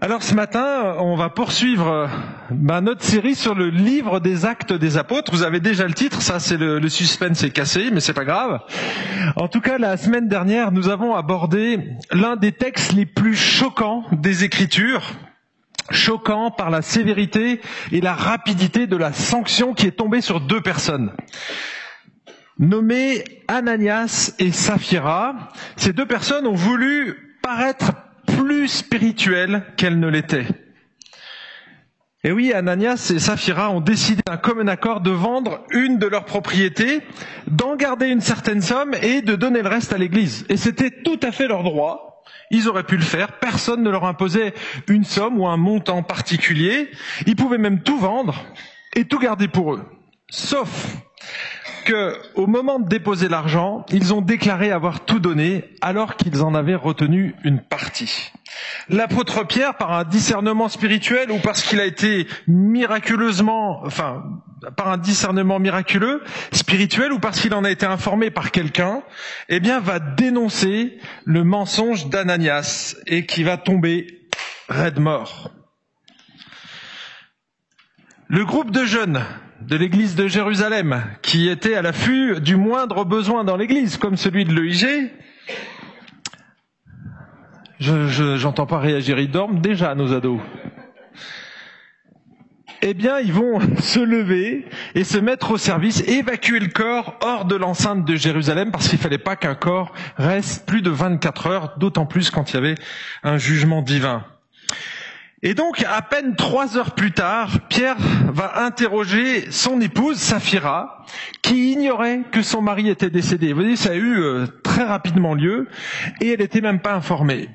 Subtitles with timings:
[0.00, 2.10] Alors ce matin, on va poursuivre
[2.50, 5.30] bah, notre série sur le livre des actes des apôtres.
[5.32, 8.24] Vous avez déjà le titre, ça c'est le, le suspense est cassé, mais c'est pas
[8.24, 8.58] grave.
[9.36, 11.78] En tout cas, la semaine dernière, nous avons abordé
[12.10, 15.12] l'un des textes les plus choquants des Écritures,
[15.90, 17.60] choquant par la sévérité
[17.92, 21.12] et la rapidité de la sanction qui est tombée sur deux personnes.
[22.58, 27.92] Nommées Ananias et Saphira, ces deux personnes ont voulu paraître
[28.44, 30.46] plus spirituelles qu'elles ne l'étaient.
[32.24, 36.26] Et oui, Ananias et Saphira ont décidé d'un commun accord de vendre une de leurs
[36.26, 37.00] propriétés,
[37.46, 40.44] d'en garder une certaine somme et de donner le reste à l'église.
[40.50, 42.22] Et c'était tout à fait leur droit.
[42.50, 43.38] Ils auraient pu le faire.
[43.38, 44.52] Personne ne leur imposait
[44.88, 46.90] une somme ou un montant particulier.
[47.26, 48.44] Ils pouvaient même tout vendre
[48.94, 49.84] et tout garder pour eux.
[50.28, 50.96] Sauf
[51.84, 56.54] que, au moment de déposer l'argent, ils ont déclaré avoir tout donné alors qu'ils en
[56.54, 58.32] avaient retenu une partie.
[58.88, 64.24] L'apôtre Pierre, par un discernement spirituel ou parce qu'il a été miraculeusement, enfin,
[64.76, 66.22] par un discernement miraculeux,
[66.52, 69.02] spirituel ou parce qu'il en a été informé par quelqu'un,
[69.48, 74.06] eh bien, va dénoncer le mensonge d'Ananias et qui va tomber
[74.68, 75.50] raide mort.
[78.28, 79.22] Le groupe de jeunes
[79.68, 84.44] de l'église de Jérusalem, qui était à l'affût du moindre besoin dans l'église, comme celui
[84.44, 85.10] de l'EIG,
[87.80, 90.40] je, j'entends pas réagir, ils dorment déjà, nos ados.
[92.82, 97.46] Eh bien, ils vont se lever et se mettre au service, évacuer le corps hors
[97.46, 101.78] de l'enceinte de Jérusalem, parce qu'il fallait pas qu'un corps reste plus de 24 heures,
[101.78, 102.74] d'autant plus quand il y avait
[103.22, 104.24] un jugement divin.
[105.46, 111.04] Et donc, à peine trois heures plus tard, Pierre va interroger son épouse, Saphira,
[111.42, 113.52] qui ignorait que son mari était décédé.
[113.52, 115.68] Vous voyez, ça a eu euh, très rapidement lieu,
[116.22, 117.50] et elle n'était même pas informée.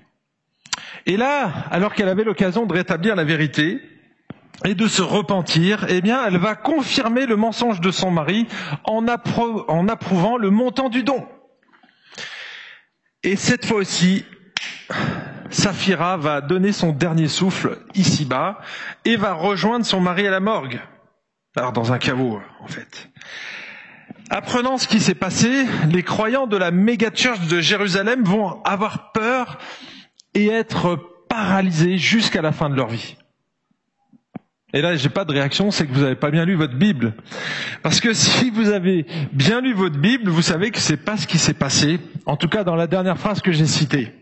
[1.08, 3.82] Et là, alors qu'elle avait l'occasion de rétablir la vérité
[4.66, 8.46] et de se repentir, eh bien, elle va confirmer le mensonge de son mari
[8.84, 9.04] en,
[9.68, 11.28] en approuvant le montant du don.
[13.24, 14.26] Et cette fois aussi,
[15.50, 18.60] Saphira va donner son dernier souffle ici-bas
[19.06, 20.80] et va rejoindre son mari à la morgue.
[21.56, 23.10] Alors dans un caveau, en fait.
[24.30, 29.12] Apprenant ce qui s'est passé, les croyants de la méga church de Jérusalem vont avoir
[29.12, 29.58] peur
[30.36, 33.16] et être paralysés jusqu'à la fin de leur vie.
[34.72, 37.16] Et là, j'ai pas de réaction, c'est que vous n'avez pas bien lu votre Bible.
[37.82, 41.26] Parce que si vous avez bien lu votre Bible, vous savez que c'est pas ce
[41.26, 42.00] qui s'est passé.
[42.28, 44.14] En tout cas, dans la dernière phrase que j'ai citée.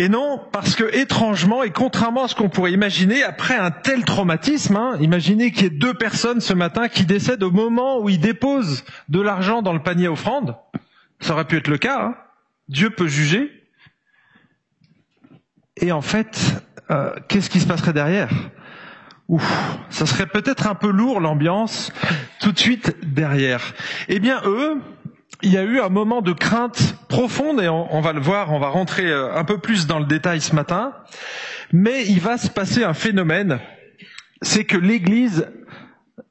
[0.00, 4.02] Et non, parce que étrangement et contrairement à ce qu'on pourrait imaginer, après un tel
[4.06, 8.08] traumatisme, hein, imaginez qu'il y ait deux personnes ce matin qui décèdent au moment où
[8.08, 10.56] ils déposent de l'argent dans le panier offrande.
[11.20, 12.02] Ça aurait pu être le cas.
[12.02, 12.14] Hein.
[12.70, 13.50] Dieu peut juger.
[15.76, 18.30] Et en fait, euh, qu'est-ce qui se passerait derrière?
[19.28, 21.92] Ouf, ça serait peut-être un peu lourd l'ambiance
[22.40, 23.74] tout de suite derrière.
[24.08, 24.80] Eh bien, eux,
[25.42, 28.58] il y a eu un moment de crainte profonde, et on, va le voir, on
[28.58, 30.92] va rentrer euh, un peu plus dans le détail ce matin,
[31.72, 33.60] mais il va se passer un phénomène,
[34.42, 35.48] c'est que l'Église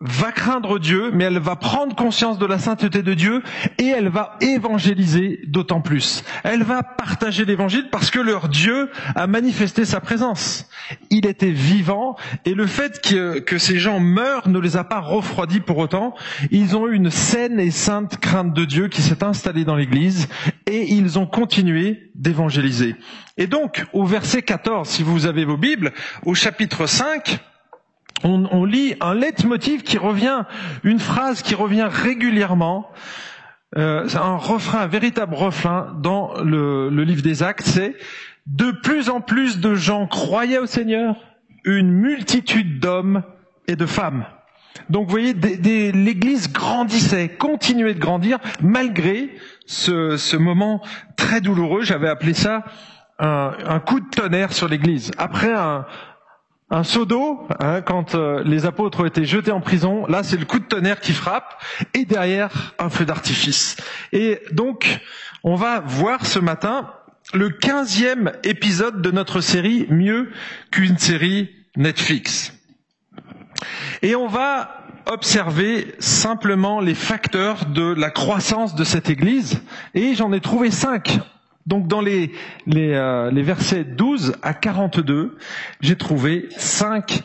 [0.02, 3.44] va craindre Dieu, mais elle va prendre conscience de la sainteté de Dieu
[3.78, 6.24] et elle va évangéliser d'autant plus.
[6.46, 10.70] Elle va partager l'évangile parce que leur Dieu a manifesté sa présence.
[11.10, 12.16] Il était vivant
[12.46, 16.16] et le fait que, que ces gens meurent ne les a pas refroidis pour autant.
[16.50, 20.30] Ils ont eu une saine et sainte crainte de Dieu qui s'est installée dans l'église
[20.66, 22.96] et ils ont continué d'évangéliser.
[23.36, 25.92] Et donc, au verset 14, si vous avez vos Bibles,
[26.26, 27.42] au chapitre 5,
[28.24, 30.44] on, lit un leitmotiv qui revient,
[30.84, 32.90] une phrase qui revient régulièrement.
[33.78, 37.96] Euh, un refrain, un véritable refrain dans le, livre des Actes, c'est
[38.48, 41.16] de plus en plus de gens croyaient au Seigneur,
[41.66, 43.22] une multitude d'hommes
[43.68, 44.26] et de femmes.
[44.90, 49.30] Donc vous voyez, l'Église grandissait, continuait de grandir malgré
[49.68, 50.82] ce, ce moment
[51.16, 51.84] très douloureux.
[51.84, 52.66] J'avais appelé ça
[53.20, 55.12] un, un coup de tonnerre sur l'Église.
[55.20, 55.86] Après un,
[56.72, 60.38] un seau d'eau, hein, quand euh, les apôtres ont été jetés en prison, là c'est
[60.38, 61.62] le coup de tonnerre qui frappe,
[61.94, 63.78] et derrière un feu d'artifice.
[64.12, 65.00] Et donc,
[65.44, 66.92] on va voir ce matin
[67.34, 70.32] le quinzième épisode de notre série Mieux
[70.72, 72.54] qu'une série Netflix.
[74.02, 74.76] Et on va
[75.06, 79.62] observer simplement les facteurs de la croissance de cette Église,
[79.96, 81.20] et j'en ai trouvé cinq
[81.70, 82.32] donc dans les,
[82.68, 85.38] euh, versets 12 à 42,
[85.82, 87.22] j'ai trouvé cinq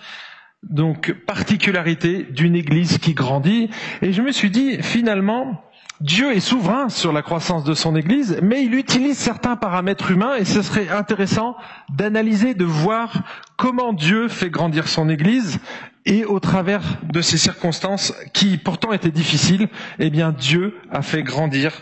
[0.63, 3.71] donc particularités d'une église qui grandit.
[4.03, 5.65] Et je me suis dit finalement
[6.01, 10.35] Dieu est souverain sur la croissance de son Église, mais il utilise certains paramètres humains
[10.37, 11.57] et ce serait intéressant
[11.95, 13.23] d'analyser, de voir
[13.57, 15.61] comment Dieu fait grandir son Église
[16.05, 19.69] et au travers de ces circonstances qui pourtant étaient difficiles,
[19.99, 21.73] eh bien Dieu a fait grandir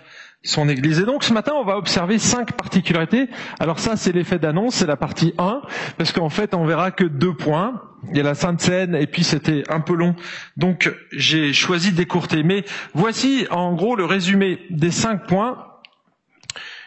[0.45, 1.01] son Église.
[1.01, 3.29] Et donc ce matin, on va observer cinq particularités.
[3.61, 5.63] Alors ça, c'est l'effet d'annonce, c'est la partie 1,
[5.99, 7.83] parce qu'en fait, on verra que deux points.
[8.11, 10.17] Il y a la Sainte Seine, et puis c'était un peu long,
[10.57, 12.43] donc j'ai choisi d'écourter.
[12.43, 15.69] Mais voici en gros le résumé des cinq points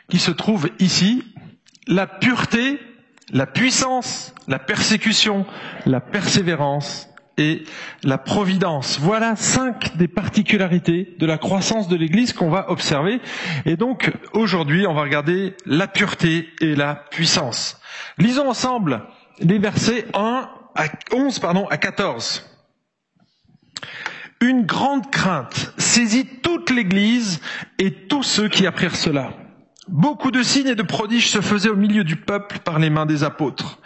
[0.09, 1.23] qui se trouvent ici.
[1.87, 2.79] La pureté,
[3.31, 5.45] la puissance, la persécution,
[5.85, 7.07] la persévérance
[7.37, 7.63] et
[8.03, 8.99] la providence.
[8.99, 13.19] Voilà cinq des particularités de la croissance de l'Église qu'on va observer.
[13.65, 17.79] Et donc aujourd'hui, on va regarder la pureté et la puissance.
[18.17, 19.03] Lisons ensemble
[19.39, 22.49] les versets 1 à 11 pardon, à 14.
[24.41, 27.41] Une grande crainte saisit toute l'Église
[27.79, 29.31] et tous ceux qui apprirent cela.
[29.87, 33.05] Beaucoup de signes et de prodiges se faisaient au milieu du peuple par les mains
[33.05, 33.79] des apôtres.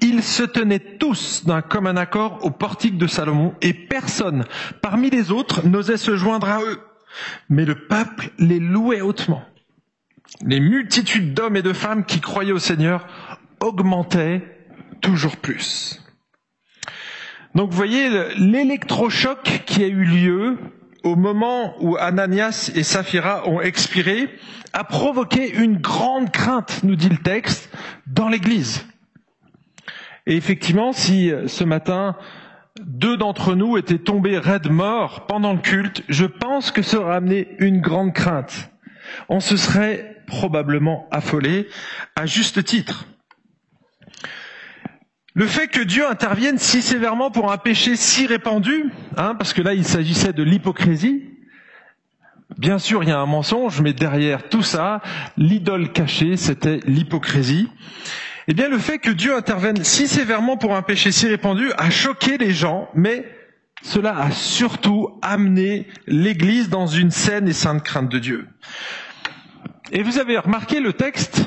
[0.00, 4.44] Ils se tenaient tous d'un commun accord au portique de Salomon et personne
[4.80, 6.80] parmi les autres n'osait se joindre à eux.
[7.50, 9.44] Mais le peuple les louait hautement.
[10.42, 13.06] Les multitudes d'hommes et de femmes qui croyaient au Seigneur
[13.60, 14.42] augmentaient
[15.02, 16.02] toujours plus.
[17.54, 18.08] Donc vous voyez
[18.38, 20.56] l'électrochoc qui a eu lieu
[21.02, 24.28] au moment où Ananias et Saphira ont expiré,
[24.72, 27.70] a provoqué une grande crainte, nous dit le texte,
[28.06, 28.86] dans l'Église.
[30.26, 32.16] Et effectivement, si euh, ce matin,
[32.80, 37.16] deux d'entre nous étaient tombés raides morts pendant le culte, je pense que ça aurait
[37.16, 38.70] amené une grande crainte.
[39.28, 41.68] On se serait probablement affolé
[42.16, 43.06] à juste titre.
[45.34, 49.62] Le fait que Dieu intervienne si sévèrement pour un péché si répandu, hein, parce que
[49.62, 51.24] là il s'agissait de l'hypocrisie,
[52.58, 55.00] bien sûr il y a un mensonge, mais derrière tout ça,
[55.38, 57.70] l'idole cachée, c'était l'hypocrisie.
[58.46, 61.88] Eh bien le fait que Dieu intervienne si sévèrement pour un péché si répandu a
[61.88, 63.24] choqué les gens, mais
[63.82, 68.48] cela a surtout amené l'Église dans une saine et sainte crainte de Dieu.
[69.92, 71.44] Et vous avez remarqué le texte,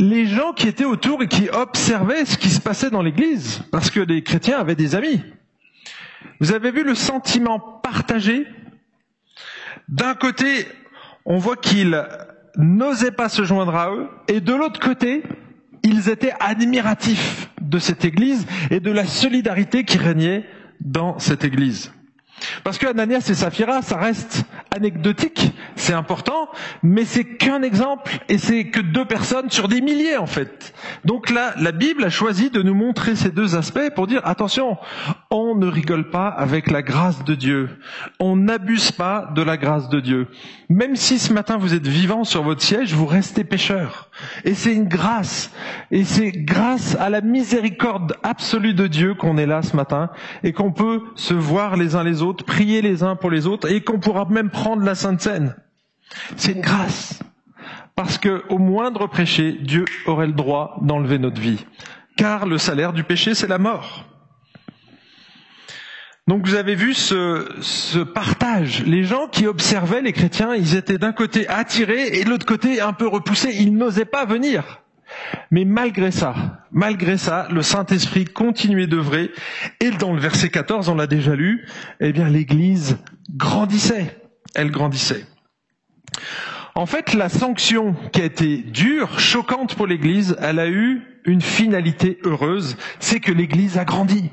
[0.00, 3.90] les gens qui étaient autour et qui observaient ce qui se passait dans l'église, parce
[3.90, 5.22] que les chrétiens avaient des amis.
[6.40, 8.46] Vous avez vu le sentiment partagé?
[9.88, 10.66] D'un côté,
[11.26, 12.02] on voit qu'ils
[12.56, 15.22] n'osaient pas se joindre à eux, et de l'autre côté,
[15.82, 20.44] ils étaient admiratifs de cette église et de la solidarité qui régnait
[20.80, 21.92] dans cette église.
[22.64, 24.44] Parce que Ananias et Saphira, ça reste
[24.74, 26.48] anecdotique, c'est important,
[26.82, 30.72] mais c'est qu'un exemple et c'est que deux personnes sur des milliers en fait.
[31.04, 34.78] Donc là, la Bible a choisi de nous montrer ces deux aspects pour dire attention,
[35.30, 37.68] on ne rigole pas avec la grâce de Dieu,
[38.18, 40.28] on n'abuse pas de la grâce de Dieu.
[40.68, 44.08] Même si ce matin vous êtes vivant sur votre siège, vous restez pécheur.
[44.44, 45.50] Et c'est une grâce.
[45.90, 50.10] Et c'est grâce à la miséricorde absolue de Dieu qu'on est là ce matin
[50.44, 53.70] et qu'on peut se voir les uns les autres, prier les uns pour les autres
[53.70, 55.54] et qu'on pourra même prendre la Sainte Seine.
[56.36, 57.20] C'est une grâce.
[57.94, 61.64] Parce que au moindre péché, Dieu aurait le droit d'enlever notre vie.
[62.16, 64.06] Car le salaire du péché, c'est la mort.
[66.26, 68.84] Donc vous avez vu ce, ce, partage.
[68.84, 72.80] Les gens qui observaient les chrétiens, ils étaient d'un côté attirés et de l'autre côté
[72.80, 73.54] un peu repoussés.
[73.58, 74.80] Ils n'osaient pas venir.
[75.50, 79.30] Mais malgré ça, malgré ça, le Saint-Esprit continuait d'œuvrer.
[79.80, 81.66] Et dans le verset 14, on l'a déjà lu,
[82.00, 82.98] eh bien l'Église
[83.36, 84.16] grandissait.
[84.54, 85.24] Elle grandissait.
[86.74, 91.40] En fait, la sanction qui a été dure, choquante pour l'Église, elle a eu une
[91.40, 94.30] finalité heureuse, c'est que l'Église a grandi.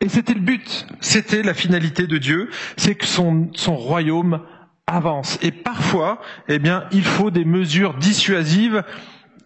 [0.00, 4.42] Et c'était le but, c'était la finalité de Dieu, c'est que son, son royaume
[4.86, 5.38] avance.
[5.42, 8.82] Et parfois, eh bien, il faut des mesures dissuasives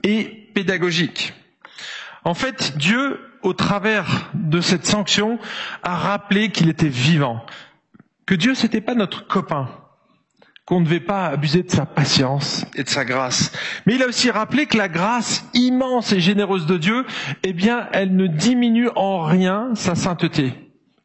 [0.05, 1.35] et pédagogiques.
[2.23, 5.39] En fait, Dieu, au travers de cette sanction,
[5.83, 7.45] a rappelé qu'il était vivant,
[8.27, 9.69] que Dieu c'était pas notre copain,
[10.65, 13.53] qu'on ne devait pas abuser de sa patience et de sa grâce.
[13.85, 17.05] Mais il a aussi rappelé que la grâce immense et généreuse de Dieu,
[17.43, 20.55] eh bien, elle ne diminue en rien sa sainteté.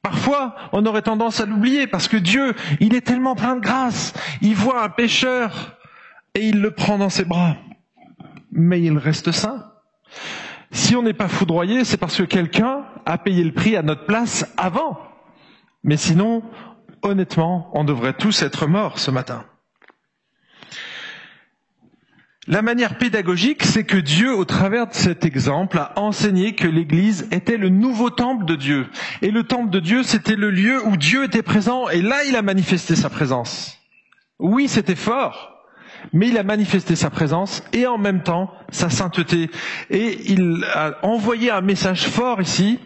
[0.02, 4.14] Parfois, on aurait tendance à l'oublier parce que Dieu, il est tellement plein de grâce.
[4.42, 5.78] Il voit un pécheur
[6.36, 7.58] et il le prend dans ses bras.
[8.60, 9.72] Mais il reste saint.
[10.72, 14.06] Si on n'est pas foudroyé, c'est parce que quelqu'un a payé le prix à notre
[14.06, 15.00] place avant.
[15.82, 16.44] Mais sinon,
[17.02, 19.46] honnêtement, on devrait tous être morts ce matin.
[22.48, 27.30] La manière pédagogique, c'est que Dieu, au travers de cet exemple, a enseigné que l'Église
[27.32, 28.88] était le nouveau temple de Dieu.
[29.22, 32.36] Et le temple de Dieu, c'était le lieu où Dieu était présent, et là, il
[32.36, 33.78] a manifesté sa présence.
[34.38, 35.59] Oui, c'était fort,
[36.14, 39.50] mais il a manifesté sa présence et en même temps sa sainteté.
[39.90, 42.80] Et il a envoyé un message fort ici.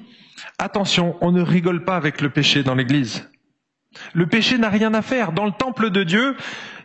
[0.57, 3.29] Attention, on ne rigole pas avec le péché dans l'Église.
[4.13, 5.31] Le péché n'a rien à faire.
[5.31, 6.35] Dans le temple de Dieu,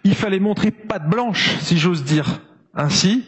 [0.05, 2.41] il fallait montrer patte blanche, si j'ose dire
[2.75, 3.25] ainsi.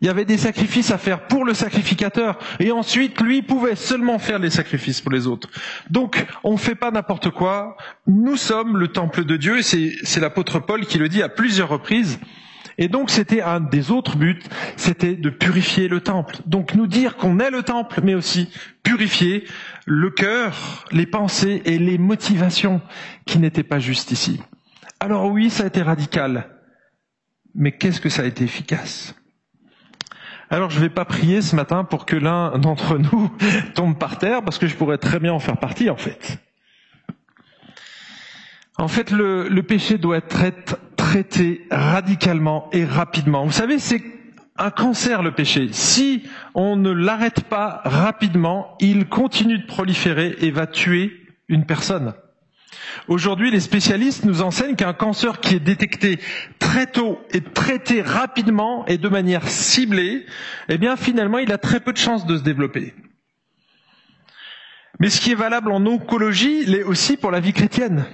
[0.00, 4.18] Il y avait des sacrifices à faire pour le sacrificateur, et ensuite, lui pouvait seulement
[4.18, 5.50] faire les sacrifices pour les autres.
[5.90, 7.76] Donc, on ne fait pas n'importe quoi.
[8.06, 11.68] Nous sommes le temple de Dieu, et c'est l'apôtre Paul qui le dit à plusieurs
[11.68, 12.18] reprises.
[12.78, 14.40] Et donc c'était un des autres buts,
[14.76, 16.36] c'était de purifier le temple.
[16.46, 18.48] Donc nous dire qu'on est le temple, mais aussi
[18.82, 19.44] purifier
[19.84, 22.80] le cœur, les pensées et les motivations
[23.26, 24.40] qui n'étaient pas justes ici.
[24.98, 26.48] Alors oui, ça a été radical,
[27.54, 29.14] mais qu'est-ce que ça a été efficace?
[30.50, 33.30] Alors je ne vais pas prier ce matin pour que l'un d'entre nous
[33.74, 36.38] tombe par terre, parce que je pourrais très bien en faire partie en fait.
[38.76, 43.44] En fait, le, péché doit être traité radicalement et rapidement.
[43.44, 44.02] Vous savez, c'est
[44.56, 45.68] un cancer le péché.
[45.72, 46.22] Si
[46.54, 51.12] on ne l'arrête pas rapidement, il continue de proliférer et va tuer
[51.48, 52.14] une personne.
[53.08, 56.18] Aujourd'hui, les spécialistes nous enseignent qu'un cancer qui est détecté
[56.58, 60.26] très tôt et traité rapidement et de manière ciblée,
[60.68, 62.94] eh bien finalement, il a très peu de chances de se développer.
[65.00, 68.04] Mais ce qui est valable en oncologie l'est aussi pour la vie chrétienne.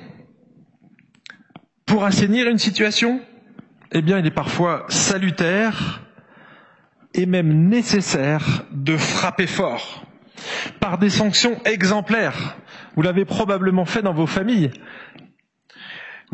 [1.85, 3.21] Pour assainir une situation,
[3.93, 6.03] eh bien, il est parfois salutaire
[7.15, 10.05] et même nécessaire de frapper fort
[10.81, 12.57] par des sanctions exemplaires.
[12.97, 14.71] Vous l'avez probablement fait dans vos familles.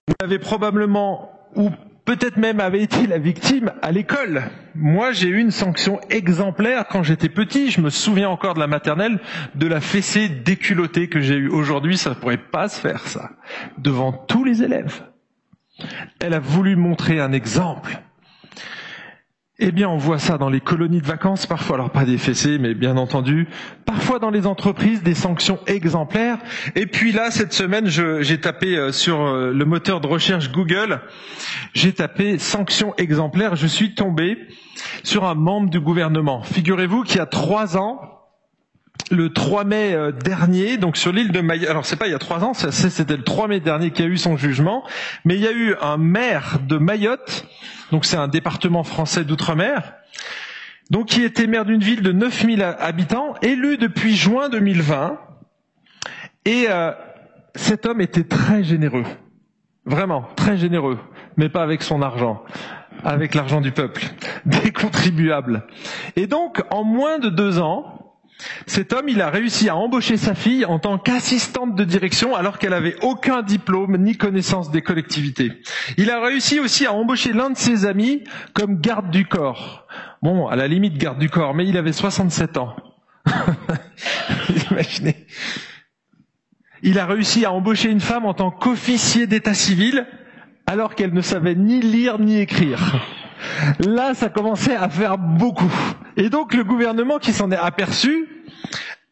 [0.08, 1.70] Vous l'avez probablement, ou
[2.04, 4.44] peut-être même avez été la victime à l'école.
[4.74, 7.70] Moi, j'ai eu une sanction exemplaire quand j'étais petit.
[7.70, 9.20] Je me souviens encore de la maternelle,
[9.54, 11.48] de la fessée déculottée que j'ai eue.
[11.48, 13.30] Aujourd'hui, ça ne pourrait pas se faire, ça.
[13.78, 15.02] Devant tous les élèves.
[16.20, 18.00] Elle a voulu montrer un exemple.
[19.64, 22.58] Eh bien, on voit ça dans les colonies de vacances, parfois, alors pas des fessées,
[22.58, 23.46] mais bien entendu,
[23.86, 26.38] parfois dans les entreprises, des sanctions exemplaires.
[26.74, 31.00] Et puis là, cette semaine, j'ai tapé euh, sur euh, le moteur de recherche Google,
[31.74, 34.36] j'ai tapé sanctions exemplaires, je suis tombé
[35.04, 36.42] sur un membre du gouvernement.
[36.42, 38.21] Figurez-vous qu'il y a trois ans,
[39.10, 42.14] le 3 mai euh, dernier, donc sur l'île de Mayotte, alors c'est pas il y
[42.14, 44.84] a trois ans, c'était le 3 mai dernier qu'il y a eu son jugement,
[45.24, 47.46] mais il y a eu un maire de Mayotte,
[47.90, 49.94] donc c'est un département français d'outre-mer,
[50.90, 55.18] donc qui était maire d'une ville de 9000 habitants, élu depuis juin 2020,
[56.44, 56.92] et euh,
[57.54, 59.04] cet homme était très généreux,
[59.84, 60.98] vraiment très généreux,
[61.36, 62.42] mais pas avec son argent,
[63.04, 64.02] avec l'argent du peuple,
[64.46, 65.66] des contribuables.
[66.16, 68.01] Et donc en moins de deux ans,
[68.66, 72.58] cet homme, il a réussi à embaucher sa fille en tant qu'assistante de direction alors
[72.58, 75.52] qu'elle avait aucun diplôme ni connaissance des collectivités.
[75.96, 79.86] Il a réussi aussi à embaucher l'un de ses amis comme garde du corps.
[80.22, 82.76] Bon, à la limite garde du corps, mais il avait 67 ans.
[84.70, 85.26] Imaginez.
[86.82, 90.06] Il a réussi à embaucher une femme en tant qu'officier d'état civil
[90.66, 93.04] alors qu'elle ne savait ni lire ni écrire.
[93.80, 95.72] Là, ça commençait à faire beaucoup.
[96.16, 98.28] Et donc le gouvernement qui s'en est aperçu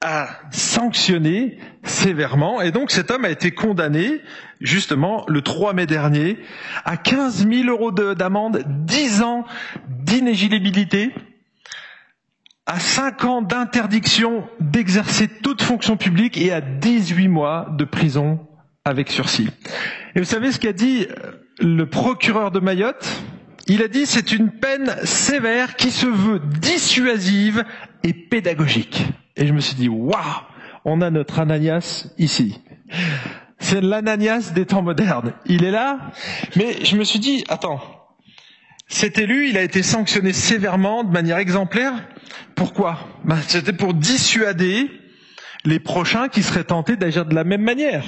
[0.02, 2.60] a sanctionné sévèrement.
[2.62, 4.20] Et donc cet homme a été condamné,
[4.60, 6.38] justement, le 3 mai dernier,
[6.84, 9.44] à 15 000 euros d'amende, 10 ans
[9.88, 11.12] d'inéligibilité,
[12.66, 18.46] à 5 ans d'interdiction d'exercer toute fonction publique et à 18 mois de prison
[18.84, 19.48] avec sursis.
[20.14, 21.06] Et vous savez ce qu'a dit
[21.58, 23.22] le procureur de Mayotte?
[23.72, 27.64] Il a dit c'est une peine sévère qui se veut dissuasive
[28.02, 29.04] et pédagogique.
[29.36, 30.16] Et je me suis dit waouh,
[30.84, 32.60] on a notre Ananias ici.
[33.60, 35.34] C'est l'Ananias des temps modernes.
[35.46, 36.10] Il est là,
[36.56, 37.80] mais je me suis dit attends,
[38.88, 41.92] cet élu, il a été sanctionné sévèrement, de manière exemplaire.
[42.56, 42.98] Pourquoi?
[43.24, 44.90] Ben, C'était pour dissuader
[45.64, 48.04] les prochains qui seraient tentés d'agir de la même manière.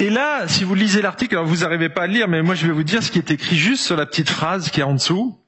[0.00, 2.66] Et là, si vous lisez l'article, vous n'arrivez pas à le lire, mais moi je
[2.66, 4.94] vais vous dire ce qui est écrit juste sur la petite phrase qui est en
[4.94, 5.38] dessous.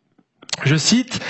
[0.65, 1.21] Je cite,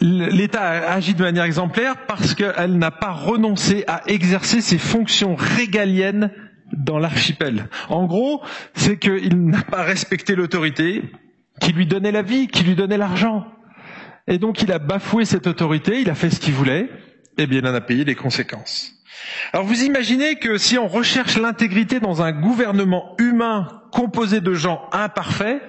[0.00, 6.30] L'État agit de manière exemplaire parce qu'elle n'a pas renoncé à exercer ses fonctions régaliennes
[6.72, 7.68] dans l'archipel.
[7.88, 8.42] En gros,
[8.74, 11.02] c'est qu'il n'a pas respecté l'autorité
[11.60, 13.46] qui lui donnait la vie, qui lui donnait l'argent.
[14.26, 16.88] Et donc il a bafoué cette autorité, il a fait ce qu'il voulait,
[17.38, 18.92] et bien il en a payé les conséquences.
[19.52, 24.88] Alors vous imaginez que si on recherche l'intégrité dans un gouvernement humain composé de gens
[24.92, 25.62] imparfaits,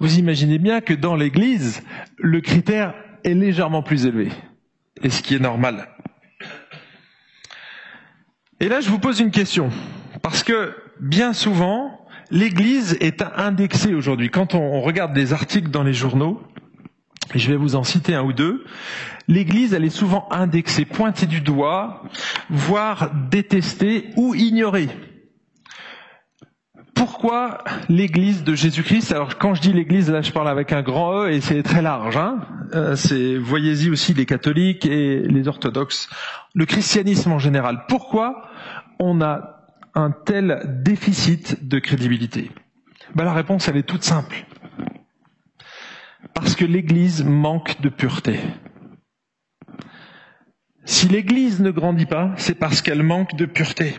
[0.00, 1.82] vous imaginez bien que dans l'Église,
[2.16, 4.30] le critère est légèrement plus élevé.
[5.02, 5.88] Et ce qui est normal.
[8.60, 9.70] Et là, je vous pose une question.
[10.22, 14.30] Parce que bien souvent, l'Église est indexée aujourd'hui.
[14.30, 16.42] Quand on regarde des articles dans les journaux,
[17.34, 18.64] et je vais vous en citer un ou deux,
[19.28, 22.02] l'Église, elle est souvent indexée, pointée du doigt,
[22.50, 24.88] voire détestée ou ignorée.
[26.94, 29.12] Pourquoi l'Église de Jésus-Christ?
[29.12, 31.82] Alors quand je dis l'Église, là je parle avec un grand E et c'est très
[31.82, 32.16] large.
[32.16, 32.40] Hein
[32.74, 36.08] euh, voyez-y aussi les catholiques et les orthodoxes,
[36.54, 37.84] le christianisme en général.
[37.88, 38.48] Pourquoi
[38.98, 42.50] on a un tel déficit de crédibilité?
[43.14, 44.44] Ben, La réponse elle est toute simple.
[46.34, 48.38] Parce que l'Église manque de pureté.
[50.84, 53.98] Si l'Église ne grandit pas, c'est parce qu'elle manque de pureté.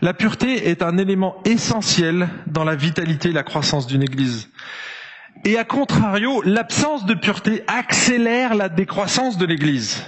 [0.00, 4.48] La pureté est un élément essentiel dans la vitalité et la croissance d'une Église.
[5.44, 10.04] Et à contrario, l'absence de pureté accélère la décroissance de l'Église.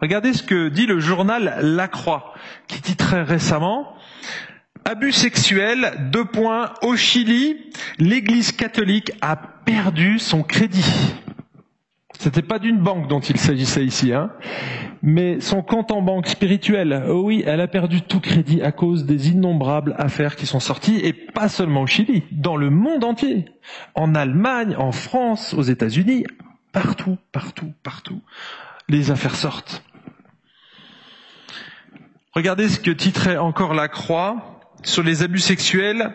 [0.00, 2.34] Regardez ce que dit le journal La Croix,
[2.66, 3.96] qui titrait récemment
[4.84, 7.56] Abus sexuels, deux points, au Chili,
[7.98, 11.14] l'Église catholique a perdu son crédit.
[12.22, 14.30] C'était pas d'une banque dont il s'agissait ici, hein.
[15.02, 19.06] Mais son compte en banque spirituel, oh oui, elle a perdu tout crédit à cause
[19.06, 23.46] des innombrables affaires qui sont sorties, et pas seulement au Chili, dans le monde entier.
[23.96, 26.24] En Allemagne, en France, aux États-Unis,
[26.70, 28.20] partout, partout, partout,
[28.88, 29.82] les affaires sortent.
[32.34, 34.51] Regardez ce que titrait encore la Croix
[34.82, 36.14] sur les abus sexuels.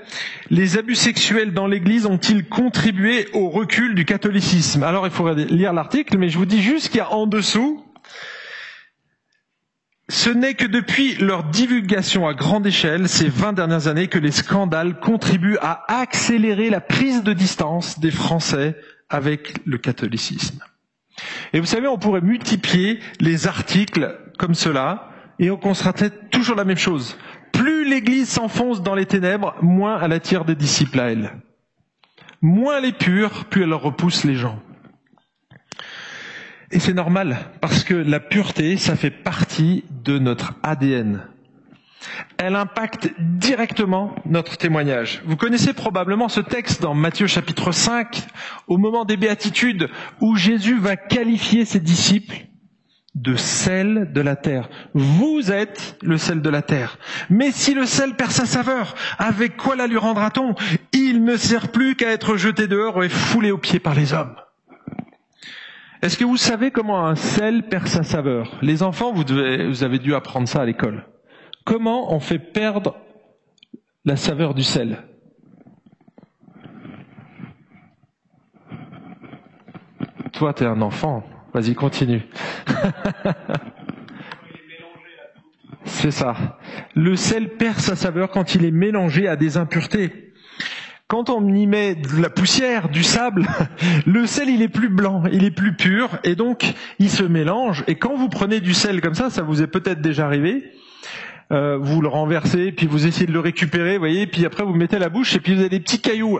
[0.49, 4.83] Les abus sexuels dans l'Église ont-ils contribué au recul du catholicisme?
[4.83, 7.83] Alors il faut lire l'article, mais je vous dis juste qu'il y a en dessous
[10.09, 14.31] ce n'est que depuis leur divulgation à grande échelle, ces 20 dernières années, que les
[14.31, 18.77] scandales contribuent à accélérer la prise de distance des Français
[19.09, 20.63] avec le catholicisme.
[21.51, 25.09] Et vous savez, on pourrait multiplier les articles comme cela,
[25.39, 27.17] et on constaterait toujours la même chose.
[27.87, 31.31] L'Église s'enfonce dans les ténèbres, moins elle attire des disciples à elle.
[32.41, 34.59] Moins elle est pure, plus elle repousse les gens.
[36.69, 41.21] Et c'est normal, parce que la pureté, ça fait partie de notre ADN.
[42.37, 45.21] Elle impacte directement notre témoignage.
[45.25, 48.21] Vous connaissez probablement ce texte dans Matthieu chapitre 5,
[48.67, 52.47] au moment des béatitudes, où Jésus va qualifier ses disciples
[53.17, 54.69] de sel de la terre.
[54.93, 56.97] Vous êtes le sel de la terre.
[57.29, 60.53] Mais si le sel perd sa saveur, avec quoi la lui rendra-t-on?
[60.93, 64.35] Il ne sert plus qu'à être jeté dehors et foulé aux pieds par les hommes.
[66.03, 68.55] Est-ce que vous savez comment un sel perd sa saveur?
[68.61, 71.03] Les enfants, vous, vous avez dû apprendre ça à l'école.
[71.65, 72.95] Comment on fait perdre
[74.05, 75.03] la saveur du sel?
[80.33, 81.23] Toi, tu es un enfant.
[81.57, 82.21] Vas-y, continue.
[85.85, 86.59] C'est ça.
[86.93, 90.33] Le sel perd sa saveur quand il est mélangé à des impuretés.
[91.07, 93.47] Quand on y met de la poussière, du sable,
[94.05, 97.83] le sel il est plus blanc, il est plus pur, et donc il se mélange.
[97.87, 100.63] Et quand vous prenez du sel comme ça, ça vous est peut-être déjà arrivé,
[101.51, 104.75] euh, vous le renversez, puis vous essayez de le récupérer, vous voyez, puis après vous
[104.75, 106.37] mettez la bouche, et puis vous avez des petits cailloux.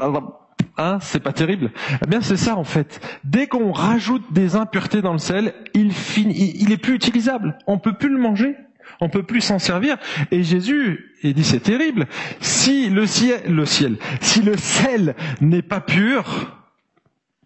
[0.77, 1.71] Hein, c'est pas terrible.
[2.03, 2.99] Eh bien, c'est ça en fait.
[3.23, 7.57] Dès qu'on rajoute des impuretés dans le sel, il finit, il est plus utilisable.
[7.67, 8.55] On peut plus le manger.
[8.99, 9.97] On peut plus s'en servir.
[10.31, 12.07] Et Jésus, il dit c'est terrible.
[12.39, 16.57] Si le ciel, le ciel, si le sel n'est pas pur,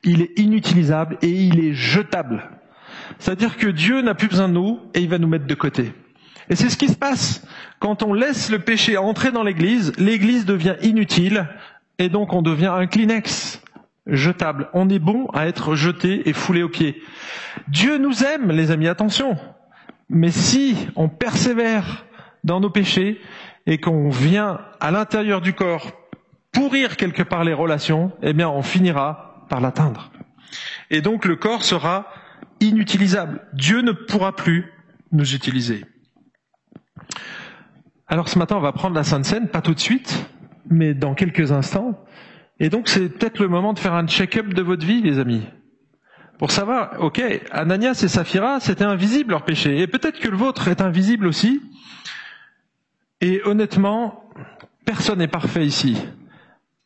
[0.04, 2.50] il est inutilisable et il est jetable.
[3.20, 5.94] C'est-à-dire que Dieu n'a plus besoin de nous et il va nous mettre de côté.
[6.50, 7.46] Et c'est ce qui se passe.
[7.80, 11.48] Quand on laisse le péché entrer dans l'église, l'église devient inutile
[12.02, 13.62] et donc on devient un Kleenex
[14.08, 14.70] jetable.
[14.74, 17.00] On est bon à être jeté et foulé aux pieds.
[17.68, 19.38] Dieu nous aime, les amis, attention.
[20.10, 22.06] Mais si on persévère
[22.44, 23.22] dans nos péchés
[23.68, 25.92] et qu'on vient à l'intérieur du corps
[26.52, 30.12] pourrir quelque part les relations, eh bien on finira par l'atteindre.
[30.90, 32.08] Et donc le corps sera
[32.62, 33.48] inutilisable.
[33.54, 34.74] Dieu ne pourra plus
[35.12, 35.86] nous utiliser.
[38.08, 40.26] Alors ce matin, on va prendre la Sainte Seine, pas tout de suite,
[40.70, 42.00] mais dans quelques instants.
[42.60, 45.44] Et donc c'est peut-être le moment de faire un check-up de votre vie, les amis
[46.42, 47.22] pour savoir, ok,
[47.52, 51.62] Ananias et Saphira, c'était invisible leur péché, et peut-être que le vôtre est invisible aussi.
[53.22, 54.24] Et honnêtement,
[54.84, 55.98] personne n'est parfait ici.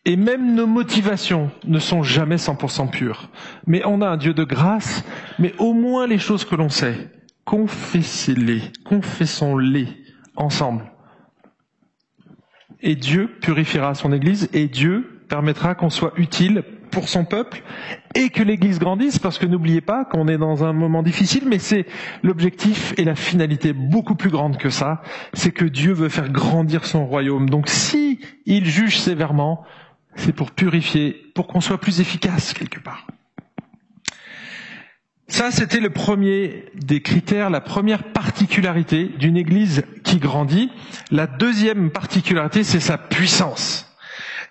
[0.04, 3.30] Et même nos motivations ne sont jamais 100% pures.
[3.66, 5.06] Mais on a un Dieu de grâce,
[5.40, 7.10] mais au moins les choses que l'on sait,
[7.46, 9.88] confessez-les, confessons-les
[10.36, 10.92] ensemble.
[12.82, 17.62] Et Dieu purifiera son Église, et Dieu permettra qu'on soit utile pour son peuple
[18.14, 21.60] et que l'Église grandisse, parce que n'oubliez pas qu'on est dans un moment difficile, mais
[21.60, 21.86] c'est
[22.24, 25.02] l'objectif et la finalité beaucoup plus grande que ça,
[25.34, 27.50] c'est que Dieu veut faire grandir son royaume.
[27.50, 29.66] Donc si il juge sévèrement,
[30.16, 33.06] c'est pour purifier, pour qu'on soit plus efficace quelque part.
[35.28, 40.72] Ça, c'était le premier des critères, la première particularité d'une Église qui grandit.
[41.10, 43.92] La deuxième particularité, c'est sa puissance.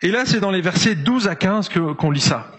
[0.02, 2.50] Et là, c'est dans les versets 12 à 15 qu'on lit ça.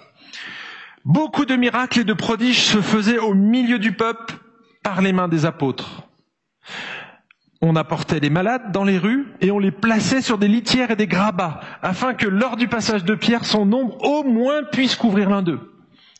[1.03, 4.35] Beaucoup de miracles et de prodiges se faisaient au milieu du peuple
[4.81, 6.03] par les mains des apôtres.
[7.61, 10.95] On apportait les malades dans les rues et on les plaçait sur des litières et
[10.95, 15.29] des grabats, afin que lors du passage de Pierre, son nombre au moins puisse couvrir
[15.29, 15.74] l'un d'eux.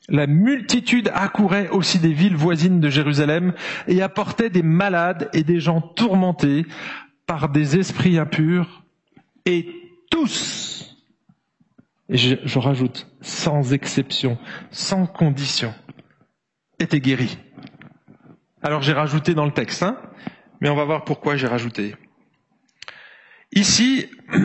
[0.07, 3.53] La multitude accourait aussi des villes voisines de Jérusalem
[3.87, 6.65] et apportait des malades et des gens tourmentés
[7.25, 8.83] par des esprits impurs,
[9.45, 9.67] et
[10.11, 10.91] tous
[12.07, 14.37] et je, rajoute, sans exception,
[14.69, 15.73] sans condition,
[16.79, 17.39] était guéri.
[18.61, 19.97] Alors j'ai rajouté dans le texte, hein,
[20.61, 21.95] mais on va voir pourquoi j'ai rajouté.
[23.51, 24.07] Ici,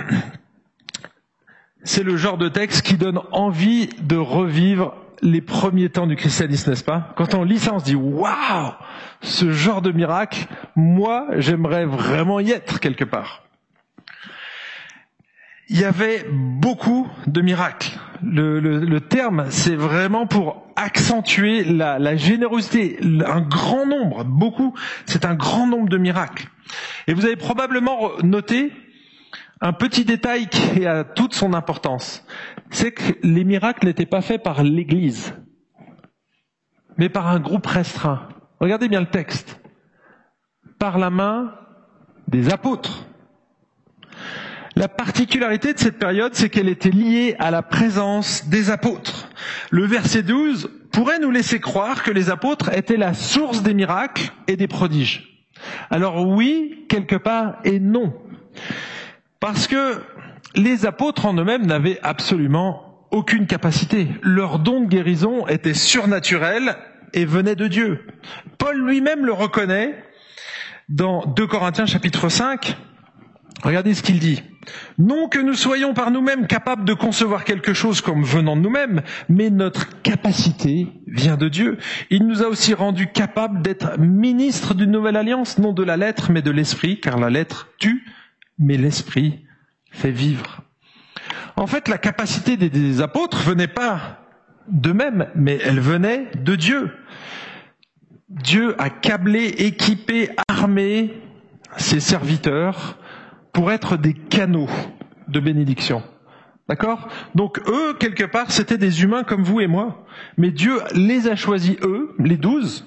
[1.85, 6.71] c'est le genre de texte qui donne envie de revivre les premiers temps du christianisme,
[6.71, 7.13] n'est-ce pas?
[7.17, 8.73] Quand on lit ça, on se dit waouh,
[9.23, 13.43] ce genre de miracle, moi, j'aimerais vraiment y être quelque part
[15.71, 17.97] il y avait beaucoup de miracles.
[18.23, 24.75] Le, terme, c'est vraiment pour accentuer la, la, générosité, un grand nombre, beaucoup,
[25.07, 26.49] c'est un grand nombre de miracles.
[27.07, 28.73] Et vous avez probablement noté
[29.61, 32.25] un petit détail qui a toute son importance,
[32.71, 35.35] c'est que les miracles n'étaient pas faits par l'Église,
[36.97, 38.29] mais par un groupe restreint.
[38.61, 39.61] Regardez bien le texte.
[40.79, 41.55] Par la main
[42.29, 43.07] des apôtres.
[44.77, 49.29] La particularité de cette période, c'est qu'elle était liée à la présence des apôtres.
[49.71, 54.33] Le verset 12 pourrait nous laisser croire que les apôtres étaient la source des miracles
[54.47, 55.45] et des prodiges.
[55.91, 58.15] Alors oui, quelque part, et non.
[59.41, 60.03] Parce que
[60.55, 64.09] les apôtres en eux-mêmes n'avaient absolument aucune capacité.
[64.23, 66.77] Leur don de guérison était surnaturel
[67.15, 68.07] et venait de Dieu.
[68.59, 70.05] Paul lui-même le reconnaît
[70.91, 72.77] dans 2 Corinthiens chapitre 5.
[73.63, 74.43] Regardez ce qu'il dit.
[74.99, 79.03] Non que nous soyons par nous-mêmes capables de concevoir quelque chose comme venant de nous-mêmes,
[79.29, 81.79] mais notre capacité vient de Dieu.
[82.11, 86.31] Il nous a aussi rendus capables d'être ministres d'une nouvelle alliance, non de la lettre,
[86.31, 88.05] mais de l'esprit, car la lettre tue,
[88.61, 89.45] mais l'esprit
[89.91, 90.63] fait vivre.
[91.57, 94.21] En fait, la capacité des, apôtres venait pas
[94.69, 96.93] d'eux-mêmes, mais elle venait de Dieu.
[98.29, 101.13] Dieu a câblé, équipé, armé
[101.77, 102.99] ses serviteurs
[103.53, 104.69] pour être des canaux
[105.27, 106.03] de bénédiction.
[106.69, 107.09] D'accord?
[107.35, 110.07] Donc eux, quelque part, c'était des humains comme vous et moi.
[110.37, 112.87] Mais Dieu les a choisis, eux, les douze.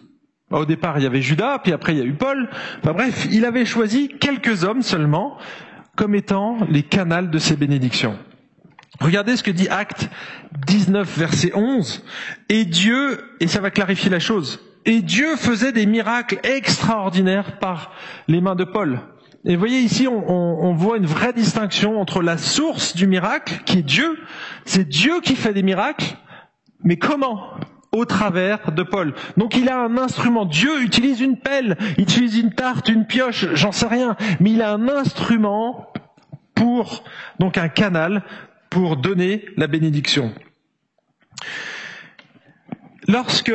[0.53, 2.47] Au départ, il y avait Judas, puis après, il y a eu Paul.
[2.79, 5.37] Enfin bref, il avait choisi quelques hommes seulement
[5.95, 8.17] comme étant les canals de ces bénédictions.
[8.99, 10.09] Regardez ce que dit Acte
[10.67, 12.05] 19, verset 11.
[12.49, 17.91] Et Dieu, et ça va clarifier la chose, et Dieu faisait des miracles extraordinaires par
[18.27, 18.99] les mains de Paul.
[19.45, 23.79] Et vous voyez ici, on, voit une vraie distinction entre la source du miracle, qui
[23.79, 24.17] est Dieu.
[24.65, 26.15] C'est Dieu qui fait des miracles,
[26.83, 27.49] mais comment
[27.93, 29.13] Au travers de Paul.
[29.37, 30.45] Donc il a un instrument.
[30.45, 34.17] Dieu utilise une pelle, il utilise une tarte, une pioche, j'en sais rien.
[34.39, 35.93] Mais il a un instrument
[36.55, 37.03] pour,
[37.39, 38.23] donc un canal,
[38.69, 40.33] pour donner la bénédiction.
[43.07, 43.53] Lorsque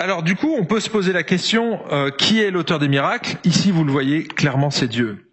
[0.00, 3.36] alors du coup, on peut se poser la question, euh, qui est l'auteur des miracles?
[3.44, 5.30] Ici, vous le voyez, clairement, c'est Dieu.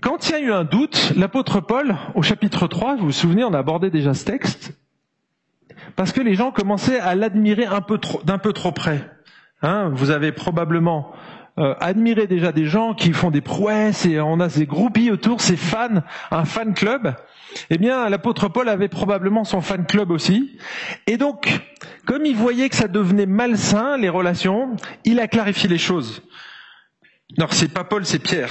[0.00, 3.44] Quand il y a eu un doute, l'apôtre Paul, au chapitre 3, vous vous souvenez,
[3.44, 4.72] on a abordé déjà ce texte,
[5.96, 9.10] parce que les gens commençaient à l'admirer un peu trop, d'un peu trop près.
[9.62, 11.12] Hein, vous avez probablement
[11.58, 15.40] euh, admiré déjà des gens qui font des prouesses et on a ces groupies autour,
[15.40, 17.14] ces fans, un fan club.
[17.70, 20.56] Eh bien, l'apôtre Paul avait probablement son fan club aussi.
[21.08, 21.60] Et donc,
[22.06, 26.22] comme il voyait que ça devenait malsain, les relations, il a clarifié les choses.
[27.36, 28.50] Alors, c'est pas Paul, c'est Pierre.